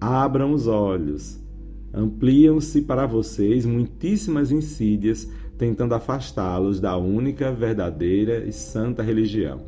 Abram 0.00 0.52
os 0.52 0.66
olhos, 0.66 1.40
ampliam-se 1.92 2.82
para 2.82 3.06
vocês 3.06 3.66
muitíssimas 3.66 4.52
insídias 4.52 5.28
tentando 5.58 5.94
afastá-los 5.94 6.80
da 6.80 6.96
única, 6.96 7.50
verdadeira 7.52 8.44
e 8.46 8.52
santa 8.52 9.02
religião. 9.02 9.60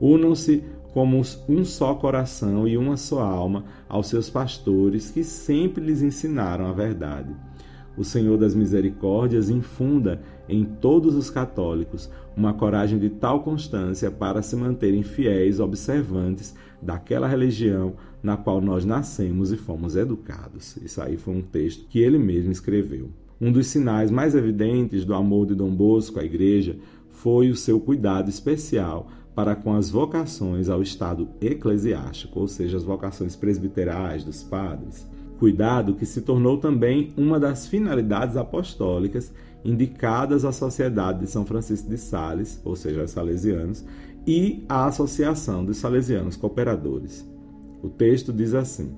Unam-se 0.00 0.62
como 0.92 1.20
um 1.48 1.64
só 1.64 1.94
coração 1.94 2.66
e 2.66 2.78
uma 2.78 2.96
só 2.96 3.20
alma 3.20 3.64
aos 3.88 4.06
seus 4.06 4.30
pastores 4.30 5.10
que 5.10 5.24
sempre 5.24 5.84
lhes 5.84 6.00
ensinaram 6.00 6.66
a 6.66 6.72
verdade. 6.72 7.34
O 7.96 8.04
Senhor 8.04 8.36
das 8.36 8.54
Misericórdias 8.54 9.48
infunda 9.48 10.20
em 10.48 10.64
todos 10.64 11.14
os 11.14 11.30
católicos 11.30 12.10
uma 12.36 12.52
coragem 12.52 12.98
de 12.98 13.08
tal 13.08 13.42
constância 13.42 14.10
para 14.10 14.42
se 14.42 14.54
manterem 14.54 15.02
fiéis 15.02 15.58
observantes 15.60 16.54
daquela 16.80 17.26
religião 17.26 17.94
na 18.22 18.36
qual 18.36 18.60
nós 18.60 18.84
nascemos 18.84 19.50
e 19.50 19.56
fomos 19.56 19.96
educados. 19.96 20.76
Isso 20.78 21.00
aí 21.00 21.16
foi 21.16 21.34
um 21.34 21.42
texto 21.42 21.86
que 21.88 22.00
ele 22.00 22.18
mesmo 22.18 22.52
escreveu. 22.52 23.08
Um 23.40 23.50
dos 23.52 23.66
sinais 23.66 24.10
mais 24.10 24.34
evidentes 24.34 25.04
do 25.04 25.14
amor 25.14 25.46
de 25.46 25.54
Dom 25.54 25.74
Bosco 25.74 26.18
à 26.18 26.24
Igreja 26.24 26.76
foi 27.10 27.50
o 27.50 27.56
seu 27.56 27.80
cuidado 27.80 28.28
especial 28.28 29.08
para 29.34 29.54
com 29.54 29.74
as 29.74 29.90
vocações 29.90 30.70
ao 30.70 30.80
estado 30.80 31.28
eclesiástico, 31.40 32.40
ou 32.40 32.48
seja, 32.48 32.78
as 32.78 32.84
vocações 32.84 33.36
presbiterais 33.36 34.24
dos 34.24 34.42
padres. 34.42 35.06
Cuidado 35.38 35.94
que 35.94 36.06
se 36.06 36.22
tornou 36.22 36.58
também 36.58 37.12
uma 37.16 37.38
das 37.38 37.66
finalidades 37.66 38.36
apostólicas 38.36 39.32
indicadas 39.64 40.44
à 40.44 40.52
Sociedade 40.52 41.20
de 41.20 41.26
São 41.26 41.44
Francisco 41.44 41.88
de 41.88 41.98
Sales, 41.98 42.60
ou 42.64 42.76
seja, 42.76 43.02
aos 43.02 43.10
salesianos, 43.10 43.84
e 44.26 44.64
à 44.68 44.86
Associação 44.86 45.64
dos 45.64 45.76
Salesianos 45.76 46.36
Cooperadores. 46.36 47.28
O 47.82 47.88
texto 47.88 48.32
diz 48.32 48.54
assim: 48.54 48.94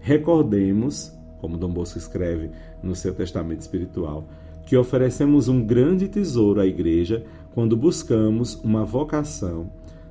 Recordemos 0.00 1.12
como 1.44 1.58
Dom 1.58 1.74
Bosco 1.74 1.98
escreve 1.98 2.50
no 2.82 2.96
seu 2.96 3.12
testamento 3.12 3.60
espiritual, 3.60 4.26
que 4.64 4.78
oferecemos 4.78 5.46
um 5.46 5.62
grande 5.62 6.08
tesouro 6.08 6.58
à 6.58 6.66
Igreja 6.66 7.22
quando 7.52 7.76
buscamos 7.76 8.54
uma 8.64 8.82
vocação, 8.82 9.70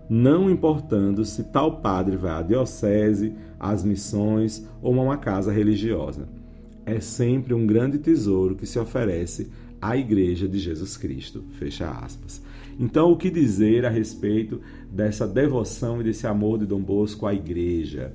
não 0.10 0.50
importando 0.50 1.24
se 1.24 1.44
tal 1.46 1.80
padre 1.80 2.18
vai 2.18 2.32
à 2.32 2.42
diocese, 2.42 3.34
às 3.60 3.84
missões 3.84 4.68
ou 4.82 4.94
a 5.00 5.04
uma 5.04 5.18
casa 5.18 5.52
religiosa. 5.52 6.28
É 6.86 7.00
sempre 7.00 7.54
um 7.54 7.66
grande 7.66 7.98
tesouro 7.98 8.56
que 8.56 8.66
se 8.66 8.78
oferece 8.78 9.50
à 9.82 9.98
Igreja 9.98 10.48
de 10.48 10.60
Jesus 10.60 10.98
Cristo. 10.98 11.44
Fecha 11.54 11.90
aspas. 11.90 12.42
Então, 12.80 13.12
o 13.12 13.18
que 13.18 13.30
dizer 13.30 13.86
a 13.86 13.90
respeito 13.90 14.60
dessa 14.92 15.28
devoção 15.28 16.02
e 16.02 16.04
desse 16.04 16.26
amor 16.26 16.60
de 16.60 16.66
Dom 16.66 16.82
Bosco 16.82 17.26
à 17.26 17.34
Igreja? 17.34 18.14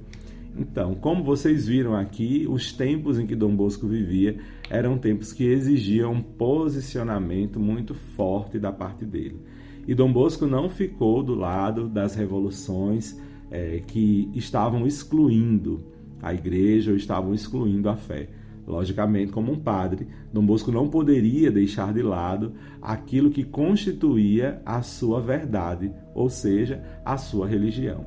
Então, 0.58 0.94
como 0.94 1.22
vocês 1.22 1.68
viram 1.68 1.94
aqui, 1.94 2.46
os 2.48 2.72
tempos 2.72 3.18
em 3.18 3.26
que 3.26 3.36
Dom 3.36 3.54
Bosco 3.54 3.86
vivia 3.86 4.38
eram 4.68 4.98
tempos 4.98 5.32
que 5.32 5.44
exigiam 5.44 6.12
um 6.12 6.22
posicionamento 6.22 7.60
muito 7.60 7.94
forte 7.94 8.58
da 8.58 8.72
parte 8.72 9.04
dele. 9.04 9.40
E 9.88 9.94
Dom 9.94 10.12
Bosco 10.12 10.46
não 10.46 10.68
ficou 10.68 11.22
do 11.22 11.34
lado 11.34 11.88
das 11.88 12.14
revoluções 12.14 13.18
é, 13.50 13.80
que 13.86 14.30
estavam 14.34 14.86
excluindo 14.86 15.82
a 16.20 16.34
igreja 16.34 16.90
ou 16.90 16.96
estavam 16.98 17.32
excluindo 17.32 17.88
a 17.88 17.96
fé. 17.96 18.28
Logicamente, 18.66 19.32
como 19.32 19.50
um 19.50 19.58
padre, 19.58 20.06
Dom 20.30 20.44
Bosco 20.44 20.70
não 20.70 20.90
poderia 20.90 21.50
deixar 21.50 21.94
de 21.94 22.02
lado 22.02 22.52
aquilo 22.82 23.30
que 23.30 23.42
constituía 23.42 24.60
a 24.62 24.82
sua 24.82 25.22
verdade, 25.22 25.90
ou 26.14 26.28
seja, 26.28 26.84
a 27.02 27.16
sua 27.16 27.46
religião. 27.46 28.04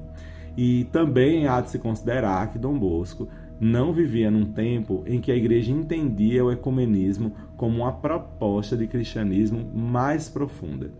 E 0.55 0.83
também 0.91 1.47
há 1.47 1.61
de 1.61 1.71
se 1.71 1.79
considerar 1.79 2.51
que 2.51 2.59
Dom 2.59 2.77
Bosco 2.77 3.27
não 3.59 3.91
vivia 3.91 4.29
num 4.29 4.45
tempo 4.45 5.03
em 5.07 5.19
que 5.19 5.31
a 5.31 5.35
igreja 5.35 5.71
entendia 5.71 6.45
o 6.45 6.51
ecumenismo 6.51 7.33
como 7.57 7.77
uma 7.77 7.91
proposta 7.91 8.77
de 8.77 8.85
cristianismo 8.85 9.65
mais 9.73 10.29
profunda. 10.29 10.91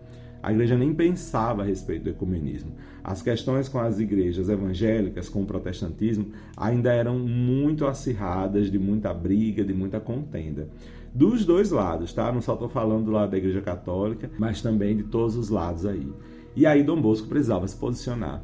A 0.42 0.52
igreja 0.52 0.76
nem 0.76 0.92
pensava 0.92 1.62
a 1.62 1.64
respeito 1.64 2.04
do 2.04 2.10
ecumenismo. 2.10 2.72
As 3.04 3.22
questões 3.22 3.68
com 3.68 3.78
as 3.78 4.00
igrejas 4.00 4.48
evangélicas, 4.48 5.28
com 5.28 5.42
o 5.42 5.46
protestantismo, 5.46 6.32
ainda 6.56 6.92
eram 6.92 7.18
muito 7.18 7.86
acirradas, 7.86 8.70
de 8.70 8.78
muita 8.78 9.14
briga, 9.14 9.64
de 9.64 9.72
muita 9.72 10.00
contenda. 10.00 10.68
Dos 11.14 11.44
dois 11.44 11.70
lados, 11.70 12.12
tá? 12.12 12.32
Não 12.32 12.40
só 12.40 12.54
estou 12.54 12.68
falando 12.68 13.04
do 13.04 13.10
lado 13.10 13.30
da 13.30 13.38
igreja 13.38 13.60
católica, 13.60 14.30
mas 14.38 14.62
também 14.62 14.96
de 14.96 15.04
todos 15.04 15.36
os 15.36 15.48
lados 15.48 15.86
aí. 15.86 16.08
E 16.56 16.66
aí 16.66 16.82
Dom 16.82 17.00
Bosco 17.00 17.28
precisava 17.28 17.68
se 17.68 17.76
posicionar. 17.76 18.42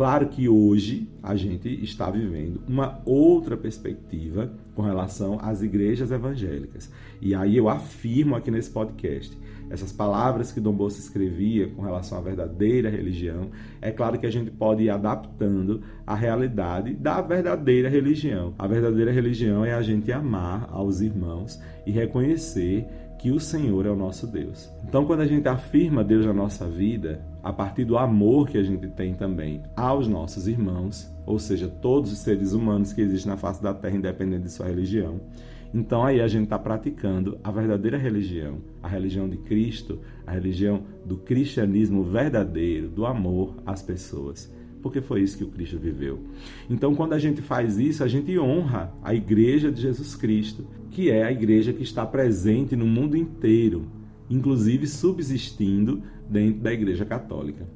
Claro 0.00 0.28
que 0.28 0.48
hoje 0.48 1.06
a 1.22 1.36
gente 1.36 1.68
está 1.84 2.10
vivendo 2.10 2.62
uma 2.66 3.02
outra 3.04 3.54
perspectiva 3.54 4.50
com 4.74 4.80
relação 4.80 5.38
às 5.42 5.60
igrejas 5.60 6.10
evangélicas. 6.10 6.90
E 7.20 7.34
aí 7.34 7.54
eu 7.54 7.68
afirmo 7.68 8.34
aqui 8.34 8.50
nesse 8.50 8.70
podcast 8.70 9.36
essas 9.68 9.92
palavras 9.92 10.52
que 10.52 10.58
Dom 10.58 10.72
Bosco 10.72 10.98
escrevia 10.98 11.68
com 11.68 11.82
relação 11.82 12.16
à 12.16 12.22
verdadeira 12.22 12.88
religião, 12.88 13.50
é 13.78 13.90
claro 13.90 14.18
que 14.18 14.24
a 14.24 14.32
gente 14.32 14.50
pode 14.50 14.84
ir 14.84 14.88
adaptando 14.88 15.82
a 16.06 16.14
realidade 16.14 16.94
da 16.94 17.20
verdadeira 17.20 17.90
religião. 17.90 18.54
A 18.58 18.66
verdadeira 18.66 19.12
religião 19.12 19.66
é 19.66 19.74
a 19.74 19.82
gente 19.82 20.10
amar 20.10 20.66
aos 20.72 21.02
irmãos 21.02 21.60
e 21.84 21.90
reconhecer 21.90 22.86
que 23.18 23.30
o 23.30 23.38
Senhor 23.38 23.84
é 23.84 23.90
o 23.90 23.96
nosso 23.96 24.26
Deus. 24.26 24.72
Então, 24.82 25.04
quando 25.04 25.20
a 25.20 25.26
gente 25.26 25.46
afirma 25.46 26.02
Deus 26.02 26.24
na 26.24 26.32
nossa 26.32 26.66
vida, 26.66 27.22
a 27.42 27.52
partir 27.52 27.84
do 27.84 27.96
amor 27.96 28.48
que 28.48 28.58
a 28.58 28.62
gente 28.62 28.88
tem 28.88 29.14
também 29.14 29.62
aos 29.76 30.06
nossos 30.06 30.46
irmãos, 30.46 31.10
ou 31.26 31.38
seja, 31.38 31.68
todos 31.68 32.12
os 32.12 32.18
seres 32.18 32.52
humanos 32.52 32.92
que 32.92 33.00
existem 33.00 33.30
na 33.30 33.36
face 33.36 33.62
da 33.62 33.72
terra, 33.72 33.96
independente 33.96 34.44
de 34.44 34.50
sua 34.50 34.66
religião, 34.66 35.20
então 35.72 36.04
aí 36.04 36.20
a 36.20 36.26
gente 36.26 36.44
está 36.44 36.58
praticando 36.58 37.38
a 37.44 37.50
verdadeira 37.50 37.96
religião, 37.96 38.58
a 38.82 38.88
religião 38.88 39.28
de 39.28 39.36
Cristo, 39.36 40.00
a 40.26 40.32
religião 40.32 40.82
do 41.04 41.16
cristianismo 41.16 42.02
verdadeiro, 42.02 42.88
do 42.88 43.06
amor 43.06 43.54
às 43.64 43.80
pessoas. 43.80 44.52
Porque 44.82 45.00
foi 45.00 45.22
isso 45.22 45.38
que 45.38 45.44
o 45.44 45.48
Cristo 45.48 45.78
viveu. 45.78 46.24
Então, 46.68 46.94
quando 46.94 47.12
a 47.12 47.18
gente 47.18 47.40
faz 47.40 47.78
isso, 47.78 48.02
a 48.02 48.08
gente 48.08 48.36
honra 48.38 48.92
a 49.02 49.14
igreja 49.14 49.70
de 49.70 49.80
Jesus 49.80 50.16
Cristo, 50.16 50.66
que 50.90 51.10
é 51.10 51.22
a 51.22 51.30
igreja 51.30 51.72
que 51.72 51.82
está 51.82 52.04
presente 52.04 52.74
no 52.74 52.86
mundo 52.86 53.16
inteiro, 53.16 53.86
inclusive 54.30 54.86
subsistindo 54.86 56.02
dentro 56.28 56.60
da 56.60 56.72
igreja 56.72 57.04
católica. 57.04 57.66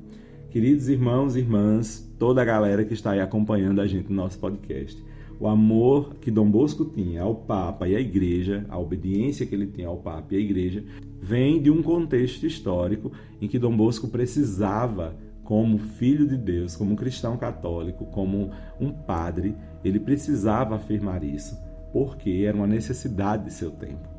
Queridos 0.50 0.88
irmãos 0.88 1.34
e 1.34 1.40
irmãs, 1.40 2.08
toda 2.18 2.40
a 2.40 2.44
galera 2.44 2.84
que 2.84 2.94
está 2.94 3.10
aí 3.10 3.20
acompanhando 3.20 3.80
a 3.80 3.86
gente 3.86 4.08
no 4.08 4.14
nosso 4.14 4.38
podcast 4.38 5.02
o 5.38 5.48
amor 5.48 6.14
que 6.20 6.30
Dom 6.30 6.50
Bosco 6.50 6.84
tinha 6.84 7.22
ao 7.22 7.34
Papa 7.34 7.88
e 7.88 7.96
à 7.96 8.00
Igreja, 8.00 8.64
a 8.68 8.78
obediência 8.78 9.44
que 9.44 9.54
ele 9.54 9.66
tinha 9.66 9.88
ao 9.88 9.96
Papa 9.96 10.28
e 10.34 10.36
à 10.36 10.40
Igreja, 10.40 10.84
vem 11.20 11.60
de 11.60 11.70
um 11.70 11.82
contexto 11.82 12.46
histórico 12.46 13.12
em 13.40 13.48
que 13.48 13.58
Dom 13.58 13.76
Bosco 13.76 14.08
precisava, 14.08 15.16
como 15.42 15.78
filho 15.78 16.26
de 16.26 16.38
Deus, 16.38 16.74
como 16.74 16.96
cristão 16.96 17.36
católico, 17.36 18.06
como 18.06 18.50
um 18.80 18.90
padre, 18.90 19.54
ele 19.84 20.00
precisava 20.00 20.76
afirmar 20.76 21.22
isso, 21.22 21.58
porque 21.92 22.44
era 22.46 22.56
uma 22.56 22.66
necessidade 22.66 23.44
de 23.44 23.52
seu 23.52 23.70
tempo. 23.70 24.13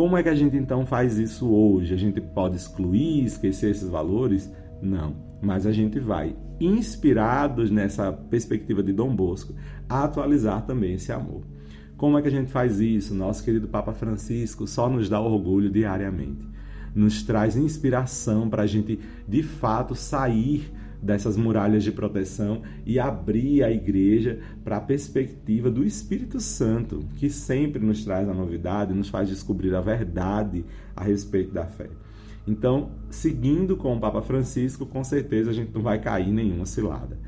Como 0.00 0.16
é 0.16 0.22
que 0.22 0.30
a 0.30 0.34
gente 0.34 0.56
então 0.56 0.86
faz 0.86 1.18
isso 1.18 1.46
hoje? 1.50 1.92
A 1.92 1.96
gente 1.98 2.22
pode 2.22 2.56
excluir, 2.56 3.22
esquecer 3.22 3.70
esses 3.70 3.86
valores? 3.86 4.50
Não, 4.80 5.14
mas 5.42 5.66
a 5.66 5.72
gente 5.72 6.00
vai, 6.00 6.34
inspirados 6.58 7.70
nessa 7.70 8.10
perspectiva 8.10 8.82
de 8.82 8.94
Dom 8.94 9.14
Bosco, 9.14 9.54
atualizar 9.86 10.64
também 10.64 10.94
esse 10.94 11.12
amor. 11.12 11.42
Como 11.98 12.16
é 12.16 12.22
que 12.22 12.28
a 12.28 12.30
gente 12.30 12.50
faz 12.50 12.80
isso? 12.80 13.14
Nosso 13.14 13.44
querido 13.44 13.68
Papa 13.68 13.92
Francisco 13.92 14.66
só 14.66 14.88
nos 14.88 15.06
dá 15.06 15.20
orgulho 15.20 15.70
diariamente. 15.70 16.48
Nos 16.94 17.22
traz 17.22 17.54
inspiração 17.54 18.48
para 18.48 18.62
a 18.62 18.66
gente, 18.66 18.98
de 19.28 19.42
fato, 19.42 19.94
sair 19.94 20.72
dessas 21.02 21.36
muralhas 21.36 21.82
de 21.82 21.92
proteção 21.92 22.62
e 22.84 22.98
abrir 22.98 23.62
a 23.62 23.70
igreja 23.70 24.38
para 24.62 24.76
a 24.76 24.80
perspectiva 24.80 25.70
do 25.70 25.84
Espírito 25.84 26.40
Santo, 26.40 27.04
que 27.18 27.30
sempre 27.30 27.84
nos 27.84 28.04
traz 28.04 28.28
a 28.28 28.34
novidade, 28.34 28.94
nos 28.94 29.08
faz 29.08 29.28
descobrir 29.28 29.74
a 29.74 29.80
verdade 29.80 30.64
a 30.94 31.04
respeito 31.04 31.52
da 31.52 31.64
fé. 31.64 31.88
Então, 32.46 32.90
seguindo 33.10 33.76
com 33.76 33.96
o 33.96 34.00
Papa 34.00 34.22
Francisco, 34.22 34.86
com 34.86 35.04
certeza 35.04 35.50
a 35.50 35.54
gente 35.54 35.72
não 35.74 35.82
vai 35.82 36.00
cair 36.00 36.32
nenhuma 36.32 36.66
cilada. 36.66 37.18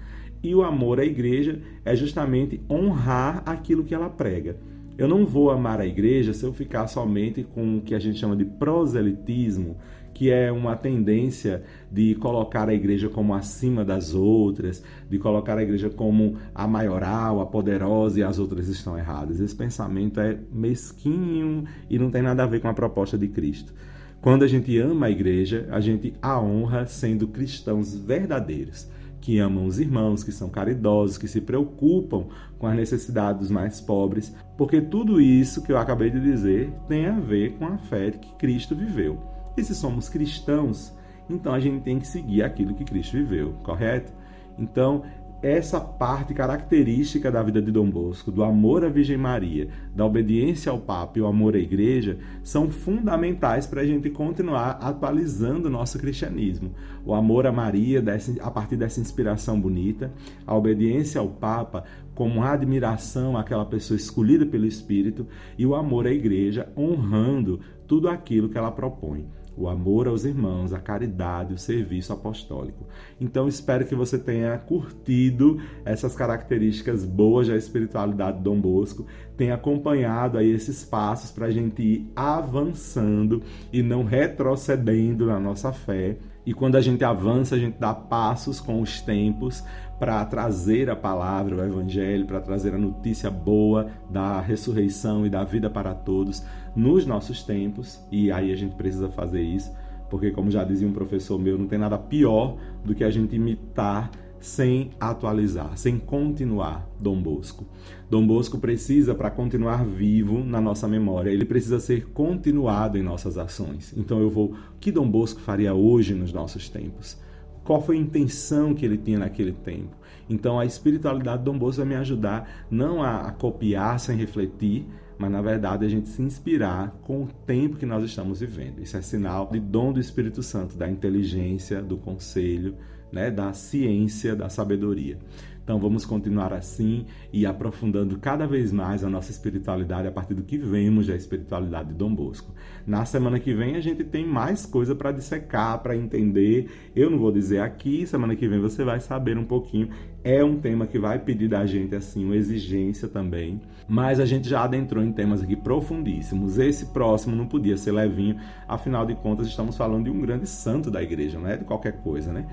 E 0.43 0.55
o 0.55 0.63
amor 0.63 0.99
à 0.99 1.05
igreja 1.05 1.61
é 1.85 1.95
justamente 1.95 2.61
honrar 2.69 3.43
aquilo 3.47 3.85
que 3.85 3.95
ela 3.95 4.11
prega. 4.11 4.57
Eu 4.97 5.09
não 5.09 5.25
vou 5.25 5.51
amar 5.51 5.81
a 5.81 5.87
igreja 5.87 6.35
se 6.35 6.45
eu 6.45 6.53
ficar 6.53 6.87
somente 6.87 7.43
com 7.43 7.79
o 7.79 7.81
que 7.81 7.95
a 7.95 7.99
gente 7.99 8.19
chama 8.19 8.37
de 8.37 8.45
proselitismo, 8.45 9.79
que 10.13 10.31
é 10.31 10.53
uma 10.53 10.77
tendência 10.77 11.63
de 11.91 12.15
colocar 12.17 12.69
a 12.69 12.75
igreja 12.75 13.09
como 13.09 13.35
acima 13.35 13.85
das 13.85 14.15
outras, 14.15 14.83
de 15.09 15.19
colocar 15.19 15.57
a 15.57 15.63
igreja 15.63 15.89
como 15.89 16.37
a 16.55 16.67
maioral, 16.67 17.41
a 17.41 17.47
poderosa 17.47 18.21
e 18.21 18.23
as 18.23 18.39
outras 18.39 18.69
estão 18.69 18.97
erradas. 18.99 19.41
Esse 19.41 19.57
pensamento 19.57 20.21
é 20.21 20.39
mesquinho 20.53 21.65
e 21.89 21.99
não 21.99 22.11
tem 22.11 22.21
nada 22.21 22.43
a 22.43 22.47
ver 22.47 22.61
com 22.61 22.69
a 22.69 22.75
proposta 22.75 23.17
de 23.17 23.29
Cristo. 23.29 23.73
Quando 24.21 24.45
a 24.45 24.47
gente 24.47 24.79
ama 24.79 25.07
a 25.07 25.11
igreja, 25.11 25.67
a 25.71 25.81
gente 25.81 26.15
a 26.23 26.39
honra 26.41 26.87
sendo 26.87 27.27
cristãos 27.27 27.95
verdadeiros, 27.95 28.89
que 29.23 29.39
amam 29.39 29.65
os 29.65 29.79
irmãos, 29.79 30.25
que 30.25 30.33
são 30.33 30.51
caridosos, 30.51 31.17
que 31.17 31.29
se 31.29 31.41
preocupam 31.41 32.27
com 32.59 32.67
as 32.67 32.77
necessidades 32.77 33.41
dos 33.41 33.51
mais 33.51 33.81
pobres, 33.81 34.35
porque 34.59 34.81
tudo 34.81 35.21
isso 35.21 35.63
que 35.63 35.71
eu 35.71 35.79
acabei 35.79 36.11
de 36.11 36.21
dizer 36.21 36.73
tem 36.89 37.07
a 37.07 37.19
ver 37.19 37.53
com 37.53 37.67
a 37.67 37.79
fé 37.79 38.11
que 38.11 38.35
Cristo 38.35 38.75
viveu. 38.75 39.19
E 39.57 39.63
se 39.63 39.75
somos 39.75 40.09
cristãos, 40.09 40.93
então 41.31 41.55
a 41.55 41.61
gente 41.61 41.83
tem 41.85 42.01
que 42.01 42.07
seguir 42.07 42.43
aquilo 42.43 42.75
que 42.75 42.85
Cristo 42.85 43.13
viveu, 43.13 43.53
correto? 43.63 44.13
Então, 44.59 45.03
essa 45.43 45.81
parte 45.81 46.33
característica 46.33 47.29
da 47.29 47.43
vida 47.43 47.61
de 47.61 47.73
Dom 47.73 47.91
Bosco, 47.91 48.31
do 48.31 48.45
amor 48.45 48.85
à 48.85 48.89
Virgem 48.89 49.17
Maria, 49.17 49.69
da 49.95 50.07
obediência 50.07 50.71
ao 50.71 50.79
Papa 50.79 51.19
e 51.19 51.23
o 51.23 51.27
amor 51.27 51.57
à 51.57 51.59
Igreja, 51.59 52.17
são 52.45 52.71
fundamentais 52.71 53.67
para 53.67 53.81
a 53.81 53.85
gente 53.85 54.09
continuar 54.09 54.79
atualizando 54.81 55.67
o 55.67 55.71
nosso 55.71 55.99
cristianismo. 55.99 56.71
O 57.05 57.13
amor 57.13 57.45
a 57.45 57.51
Maria, 57.51 58.03
a 58.41 58.51
partir 58.53 58.77
dessa 58.77 59.01
inspiração 59.01 59.61
bonita, 59.61 60.13
a 60.47 60.57
obediência 60.57 61.21
ao 61.21 61.29
Papa, 61.29 61.83
como 62.15 62.45
admiração 62.45 63.37
àquela 63.37 63.67
pessoa 63.67 63.97
escolhida 63.97 64.47
pelo 64.47 64.65
Espírito, 64.65 65.27
e 65.59 65.67
o 65.67 65.75
amor 65.75 66.07
à 66.07 66.13
Igreja, 66.13 66.69
honrando 66.77 67.59
tudo 67.89 68.09
aquilo 68.09 68.49
que 68.49 68.57
ela 68.57 68.71
propõe 68.71 69.27
o 69.57 69.69
amor 69.69 70.09
aos 70.09 70.25
irmãos, 70.25 70.73
a 70.73 70.79
caridade, 70.79 71.55
o 71.55 71.59
serviço 71.59 72.13
apostólico. 72.13 72.87
Então 73.21 73.47
espero 73.47 73.87
que 73.87 73.95
você 73.95 74.19
tenha 74.19 74.57
curtido 74.59 75.61
essas 75.85 76.15
características 76.15 77.05
boas 77.05 77.49
da 77.49 77.57
espiritualidade 77.57 78.39
de 78.39 78.45
Dom 78.45 78.61
Bosco, 78.61 79.07
tenha 79.37 79.55
acompanhado 79.55 80.39
aí 80.39 80.51
esses 80.51 80.85
passos 80.85 81.31
para 81.31 81.47
a 81.47 81.51
gente 81.51 81.83
ir 81.83 82.13
avançando 82.15 83.43
e 83.73 83.83
não 83.83 84.05
retrocedendo 84.05 85.27
na 85.27 85.39
nossa 85.39 85.73
fé. 85.73 86.17
E 86.45 86.53
quando 86.53 86.77
a 86.77 86.81
gente 86.81 87.05
avança, 87.05 87.55
a 87.55 87.59
gente 87.59 87.79
dá 87.79 87.95
passos 87.95 88.61
com 88.61 88.81
os 88.81 89.01
tempos 89.01 89.65
para 89.99 90.25
trazer 90.25 90.91
a 90.91 90.97
palavra, 90.97 91.57
o 91.57 91.65
evangelho, 91.65 92.27
para 92.27 92.41
trazer 92.41 92.75
a 92.75 92.79
notícia 92.79 93.31
boa 93.31 93.87
da 94.11 94.41
ressurreição 94.41 95.25
e 95.25 95.31
da 95.31 95.45
vida 95.45 95.71
para 95.71 95.95
todos 95.95 96.45
nos 96.75 97.07
nossos 97.07 97.45
tempos. 97.45 98.05
E 98.11 98.33
aí 98.33 98.51
a 98.51 98.57
gente 98.57 98.75
precisa 98.75 99.09
fazer 99.09 99.43
isso, 99.43 99.73
porque 100.11 100.33
como 100.33 100.51
já 100.51 100.65
dizia 100.65 100.89
um 100.89 100.93
professor 100.93 101.39
meu, 101.39 101.57
não 101.57 101.69
tem 101.69 101.79
nada 101.79 101.97
pior 101.97 102.57
do 102.85 102.95
que 102.95 103.05
a 103.05 103.11
gente 103.11 103.37
imitar 103.37 104.11
sem 104.43 104.91
atualizar, 104.99 105.79
sem 105.79 105.99
continuar 105.99 106.91
Dom 107.01 107.23
Bosco. 107.23 107.65
Dom 108.11 108.27
Bosco 108.27 108.59
precisa, 108.59 109.15
para 109.15 109.31
continuar 109.31 109.85
vivo 109.85 110.45
na 110.45 110.61
nossa 110.61 110.89
memória, 110.89 111.31
ele 111.31 111.45
precisa 111.45 111.79
ser 111.79 112.09
continuado 112.09 112.99
em 112.99 113.03
nossas 113.03 113.39
ações. 113.39 113.95
Então 113.97 114.21
eu 114.21 114.29
vou, 114.29 114.51
o 114.51 114.79
que 114.81 114.91
Dom 114.91 115.09
Bosco 115.09 115.41
faria 115.41 115.73
hoje 115.73 116.13
nos 116.13 116.33
nossos 116.33 116.69
tempos? 116.69 117.17
Qual 117.63 117.81
foi 117.81 117.97
a 117.97 118.01
intenção 118.01 118.75
que 118.75 118.85
ele 118.85 118.99
tinha 118.99 119.21
naquele 119.21 119.53
tempo? 119.53 119.97
Então 120.29 120.59
a 120.59 120.67
espiritualidade 120.67 121.39
de 121.39 121.45
Dom 121.45 121.57
Bosco 121.57 121.81
vai 121.81 121.89
me 121.89 121.95
ajudar 121.95 122.67
não 122.69 123.01
a, 123.01 123.29
a 123.29 123.31
copiar 123.31 124.01
sem 124.01 124.17
refletir, 124.17 124.85
mas 125.17 125.31
na 125.31 125.41
verdade 125.41 125.87
a 125.87 125.89
gente 125.89 126.09
se 126.09 126.21
inspirar 126.21 126.99
com 127.03 127.23
o 127.23 127.29
tempo 127.47 127.77
que 127.77 127.87
nós 127.87 128.03
estamos 128.03 128.41
vivendo. 128.41 128.81
Isso 128.81 128.97
é 128.97 129.03
sinal 129.03 129.49
de 129.53 129.61
dom 129.61 129.93
do 129.93 130.01
Espírito 130.01 130.43
Santo, 130.43 130.77
da 130.77 130.91
inteligência, 130.91 131.81
do 131.81 131.97
conselho, 131.97 132.75
né, 133.13 133.31
da 133.31 133.53
ciência, 133.53 134.35
da 134.35 134.49
sabedoria. 134.49 135.19
Então 135.65 135.79
vamos 135.79 136.05
continuar 136.05 136.53
assim 136.53 137.07
e 137.33 137.47
aprofundando 137.47 138.19
cada 138.19 138.47
vez 138.47 138.73
mais 138.73 139.05
a 139.05 139.09
nossa 139.09 139.31
espiritualidade 139.31 140.09
a 140.09 140.11
partir 140.11 140.35
do 140.35 140.43
que 140.43 140.59
vemos 140.59 141.07
da 141.07 141.15
espiritualidade 141.15 141.91
de 141.91 141.95
Dom 141.95 142.13
Bosco. 142.13 142.53
Na 142.85 143.05
semana 143.05 143.39
que 143.39 143.55
vem 143.55 143.77
a 143.77 143.81
gente 143.81 144.03
tem 144.03 144.27
mais 144.27 144.67
coisa 144.67 144.95
para 144.95 145.13
dissecar, 145.13 145.81
para 145.81 145.97
entender. 145.97 146.69
Eu 146.97 147.09
não 147.09 147.19
vou 147.19 147.31
dizer 147.31 147.61
aqui, 147.61 148.05
semana 148.07 148.35
que 148.35 148.49
vem 148.49 148.59
você 148.59 148.83
vai 148.83 148.99
saber 148.99 149.39
um 149.39 149.45
pouquinho. 149.45 149.89
É 150.25 150.43
um 150.45 150.57
tema 150.57 150.87
que 150.87 150.99
vai 150.99 151.19
pedir 151.19 151.49
da 151.49 151.65
gente 151.65 151.95
assim 151.95 152.25
uma 152.25 152.37
exigência 152.37 153.09
também, 153.09 153.61
mas 153.89 154.21
a 154.21 154.25
gente 154.25 154.49
já 154.49 154.63
adentrou 154.63 155.03
em 155.03 155.13
temas 155.13 155.43
aqui 155.43 155.57
profundíssimos. 155.57 156.59
Esse 156.59 156.87
próximo 156.87 157.35
não 157.35 157.47
podia 157.47 157.77
ser 157.77 157.91
levinho, 157.91 158.37
afinal 158.69 159.05
de 159.05 159.17
contas 159.17 159.49
estamos 159.49 159.77
falando 159.77 160.05
de 160.05 160.11
um 160.11 160.21
grande 160.21 160.49
santo 160.49 160.91
da 160.91 161.03
igreja, 161.03 161.39
não 161.39 161.49
é 161.49 161.57
de 161.57 161.65
qualquer 161.65 162.03
coisa, 162.03 162.33
né? 162.33 162.47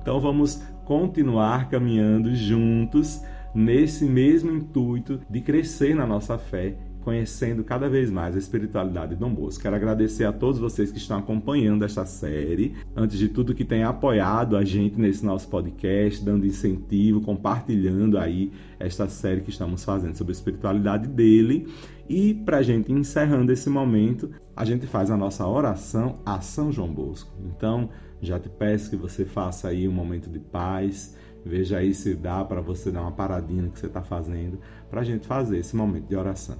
Então 0.00 0.20
vamos 0.20 0.62
continuar 0.84 1.68
caminhando 1.68 2.34
juntos 2.34 3.22
nesse 3.54 4.04
mesmo 4.04 4.50
intuito 4.50 5.20
de 5.30 5.40
crescer 5.40 5.94
na 5.94 6.06
nossa 6.06 6.36
fé, 6.36 6.76
conhecendo 7.02 7.62
cada 7.62 7.88
vez 7.88 8.10
mais 8.10 8.34
a 8.34 8.38
espiritualidade 8.38 9.14
de 9.14 9.20
Dom 9.20 9.32
Bosco. 9.32 9.62
Quero 9.62 9.76
agradecer 9.76 10.24
a 10.24 10.32
todos 10.32 10.58
vocês 10.58 10.90
que 10.90 10.98
estão 10.98 11.18
acompanhando 11.18 11.84
esta 11.84 12.04
série. 12.06 12.74
Antes 12.96 13.18
de 13.18 13.28
tudo, 13.28 13.54
que 13.54 13.64
têm 13.64 13.84
apoiado 13.84 14.56
a 14.56 14.64
gente 14.64 14.98
nesse 14.98 15.24
nosso 15.24 15.46
podcast, 15.48 16.24
dando 16.24 16.46
incentivo, 16.46 17.20
compartilhando 17.20 18.18
aí 18.18 18.50
esta 18.80 19.06
série 19.06 19.42
que 19.42 19.50
estamos 19.50 19.84
fazendo 19.84 20.16
sobre 20.16 20.32
a 20.32 20.36
espiritualidade 20.36 21.06
dele. 21.06 21.68
E 22.08 22.34
para 22.34 22.58
a 22.58 22.62
gente 22.62 22.90
encerrando 22.90 23.52
esse 23.52 23.68
momento, 23.68 24.30
a 24.56 24.64
gente 24.64 24.86
faz 24.86 25.10
a 25.10 25.16
nossa 25.16 25.46
oração 25.46 26.20
a 26.24 26.40
São 26.40 26.72
João 26.72 26.92
Bosco. 26.92 27.32
Então, 27.44 27.90
já 28.24 28.38
te 28.38 28.48
peço 28.48 28.90
que 28.90 28.96
você 28.96 29.24
faça 29.24 29.68
aí 29.68 29.86
um 29.86 29.92
momento 29.92 30.30
de 30.30 30.38
paz. 30.38 31.16
Veja 31.44 31.78
aí 31.78 31.92
se 31.92 32.14
dá 32.14 32.44
para 32.44 32.60
você 32.60 32.90
dar 32.90 33.02
uma 33.02 33.12
paradinha 33.12 33.62
no 33.62 33.70
que 33.70 33.78
você 33.78 33.86
está 33.86 34.02
fazendo, 34.02 34.58
para 34.88 35.02
a 35.02 35.04
gente 35.04 35.26
fazer 35.26 35.58
esse 35.58 35.76
momento 35.76 36.08
de 36.08 36.16
oração. 36.16 36.56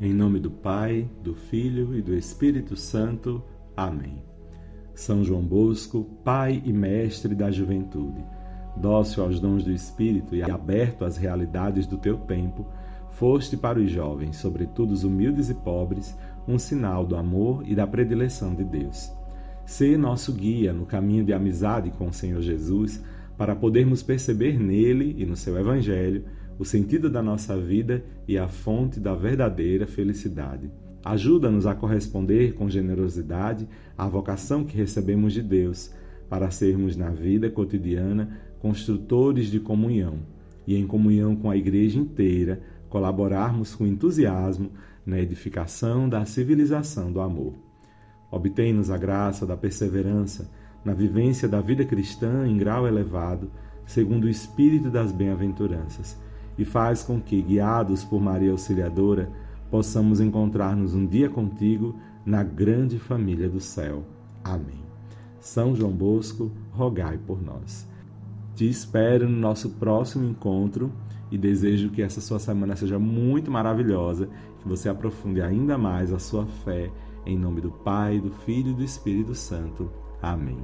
Em 0.00 0.12
nome 0.12 0.40
do 0.40 0.50
Pai, 0.50 1.08
do 1.22 1.34
Filho 1.34 1.94
e 1.94 2.00
do 2.00 2.14
Espírito 2.14 2.76
Santo. 2.76 3.42
Amém. 3.76 4.22
São 4.94 5.22
João 5.22 5.42
Bosco, 5.42 6.04
Pai 6.24 6.62
e 6.64 6.72
Mestre 6.72 7.34
da 7.34 7.50
juventude, 7.50 8.24
dócil 8.76 9.24
aos 9.24 9.40
dons 9.40 9.64
do 9.64 9.72
Espírito 9.72 10.34
e 10.34 10.42
aberto 10.42 11.04
às 11.04 11.16
realidades 11.16 11.86
do 11.86 11.98
teu 11.98 12.16
tempo, 12.16 12.66
foste 13.10 13.56
para 13.56 13.78
os 13.78 13.90
jovens, 13.90 14.36
sobretudo 14.36 14.92
os 14.92 15.04
humildes 15.04 15.50
e 15.50 15.54
pobres, 15.54 16.16
um 16.46 16.58
sinal 16.58 17.04
do 17.04 17.16
amor 17.16 17.62
e 17.66 17.74
da 17.74 17.86
predileção 17.86 18.54
de 18.54 18.64
Deus. 18.64 19.12
Ser 19.66 19.98
nosso 19.98 20.32
guia 20.32 20.72
no 20.72 20.84
caminho 20.84 21.24
de 21.24 21.32
amizade 21.32 21.90
com 21.90 22.08
o 22.08 22.12
Senhor 22.12 22.40
Jesus, 22.42 23.02
para 23.36 23.56
podermos 23.56 24.02
perceber 24.02 24.58
nele 24.58 25.14
e 25.18 25.24
no 25.24 25.36
seu 25.36 25.58
Evangelho 25.58 26.24
o 26.58 26.64
sentido 26.64 27.10
da 27.10 27.22
nossa 27.22 27.58
vida 27.58 28.04
e 28.28 28.38
a 28.38 28.46
fonte 28.46 29.00
da 29.00 29.14
verdadeira 29.14 29.86
felicidade. 29.86 30.70
Ajuda-nos 31.04 31.66
a 31.66 31.74
corresponder 31.74 32.54
com 32.54 32.70
generosidade 32.70 33.68
à 33.98 34.06
vocação 34.06 34.64
que 34.64 34.76
recebemos 34.76 35.32
de 35.32 35.42
Deus, 35.42 35.92
para 36.28 36.50
sermos 36.50 36.96
na 36.96 37.10
vida 37.10 37.50
cotidiana 37.50 38.40
construtores 38.58 39.50
de 39.50 39.60
comunhão 39.60 40.20
e, 40.66 40.76
em 40.76 40.86
comunhão 40.86 41.36
com 41.36 41.50
a 41.50 41.56
Igreja 41.56 41.98
inteira, 41.98 42.62
colaborarmos 42.88 43.74
com 43.74 43.86
entusiasmo 43.86 44.70
na 45.04 45.20
edificação 45.20 46.08
da 46.08 46.24
civilização 46.24 47.12
do 47.12 47.20
amor. 47.20 47.54
Obtém-nos 48.34 48.90
a 48.90 48.98
graça 48.98 49.46
da 49.46 49.56
perseverança 49.56 50.50
na 50.84 50.92
vivência 50.92 51.48
da 51.48 51.60
vida 51.60 51.84
cristã 51.84 52.44
em 52.48 52.56
grau 52.56 52.84
elevado, 52.84 53.48
segundo 53.86 54.24
o 54.24 54.28
espírito 54.28 54.90
das 54.90 55.12
bem-aventuranças, 55.12 56.18
e 56.58 56.64
faz 56.64 57.04
com 57.04 57.20
que, 57.20 57.40
guiados 57.40 58.02
por 58.02 58.20
Maria 58.20 58.50
Auxiliadora, 58.50 59.30
possamos 59.70 60.20
encontrar-nos 60.20 60.96
um 60.96 61.06
dia 61.06 61.28
contigo 61.28 61.94
na 62.26 62.42
grande 62.42 62.98
família 62.98 63.48
do 63.48 63.60
céu. 63.60 64.02
Amém. 64.42 64.82
São 65.38 65.76
João 65.76 65.92
Bosco, 65.92 66.50
rogai 66.72 67.16
por 67.24 67.40
nós. 67.40 67.86
Te 68.56 68.68
espero 68.68 69.28
no 69.28 69.38
nosso 69.38 69.70
próximo 69.70 70.28
encontro 70.28 70.90
e 71.30 71.38
desejo 71.38 71.90
que 71.90 72.02
essa 72.02 72.20
sua 72.20 72.40
semana 72.40 72.74
seja 72.74 72.98
muito 72.98 73.48
maravilhosa, 73.48 74.28
que 74.60 74.68
você 74.68 74.88
aprofunde 74.88 75.40
ainda 75.40 75.78
mais 75.78 76.12
a 76.12 76.18
sua 76.18 76.46
fé 76.46 76.90
em 77.26 77.38
nome 77.38 77.60
do 77.60 77.70
Pai, 77.70 78.20
do 78.20 78.30
Filho 78.30 78.70
e 78.70 78.74
do 78.74 78.84
Espírito 78.84 79.34
Santo. 79.34 79.90
Amém. 80.20 80.58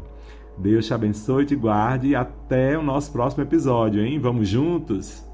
Deus 0.56 0.86
te 0.86 0.94
abençoe, 0.94 1.46
te 1.46 1.56
guarde 1.56 2.08
e 2.08 2.14
até 2.14 2.76
o 2.76 2.82
nosso 2.82 3.10
próximo 3.12 3.42
episódio, 3.42 4.04
hein? 4.04 4.18
Vamos 4.18 4.48
juntos? 4.48 5.24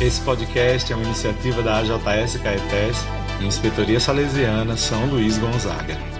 Esse 0.00 0.20
podcast 0.20 0.92
é 0.92 0.96
uma 0.96 1.04
iniciativa 1.04 1.62
da 1.62 1.78
AJS 1.78 2.36
Caetés 2.36 2.96
e 3.40 3.46
Inspetoria 3.46 3.98
Salesiana 3.98 4.76
São 4.76 5.06
Luís 5.06 5.38
Gonzaga. 5.38 6.15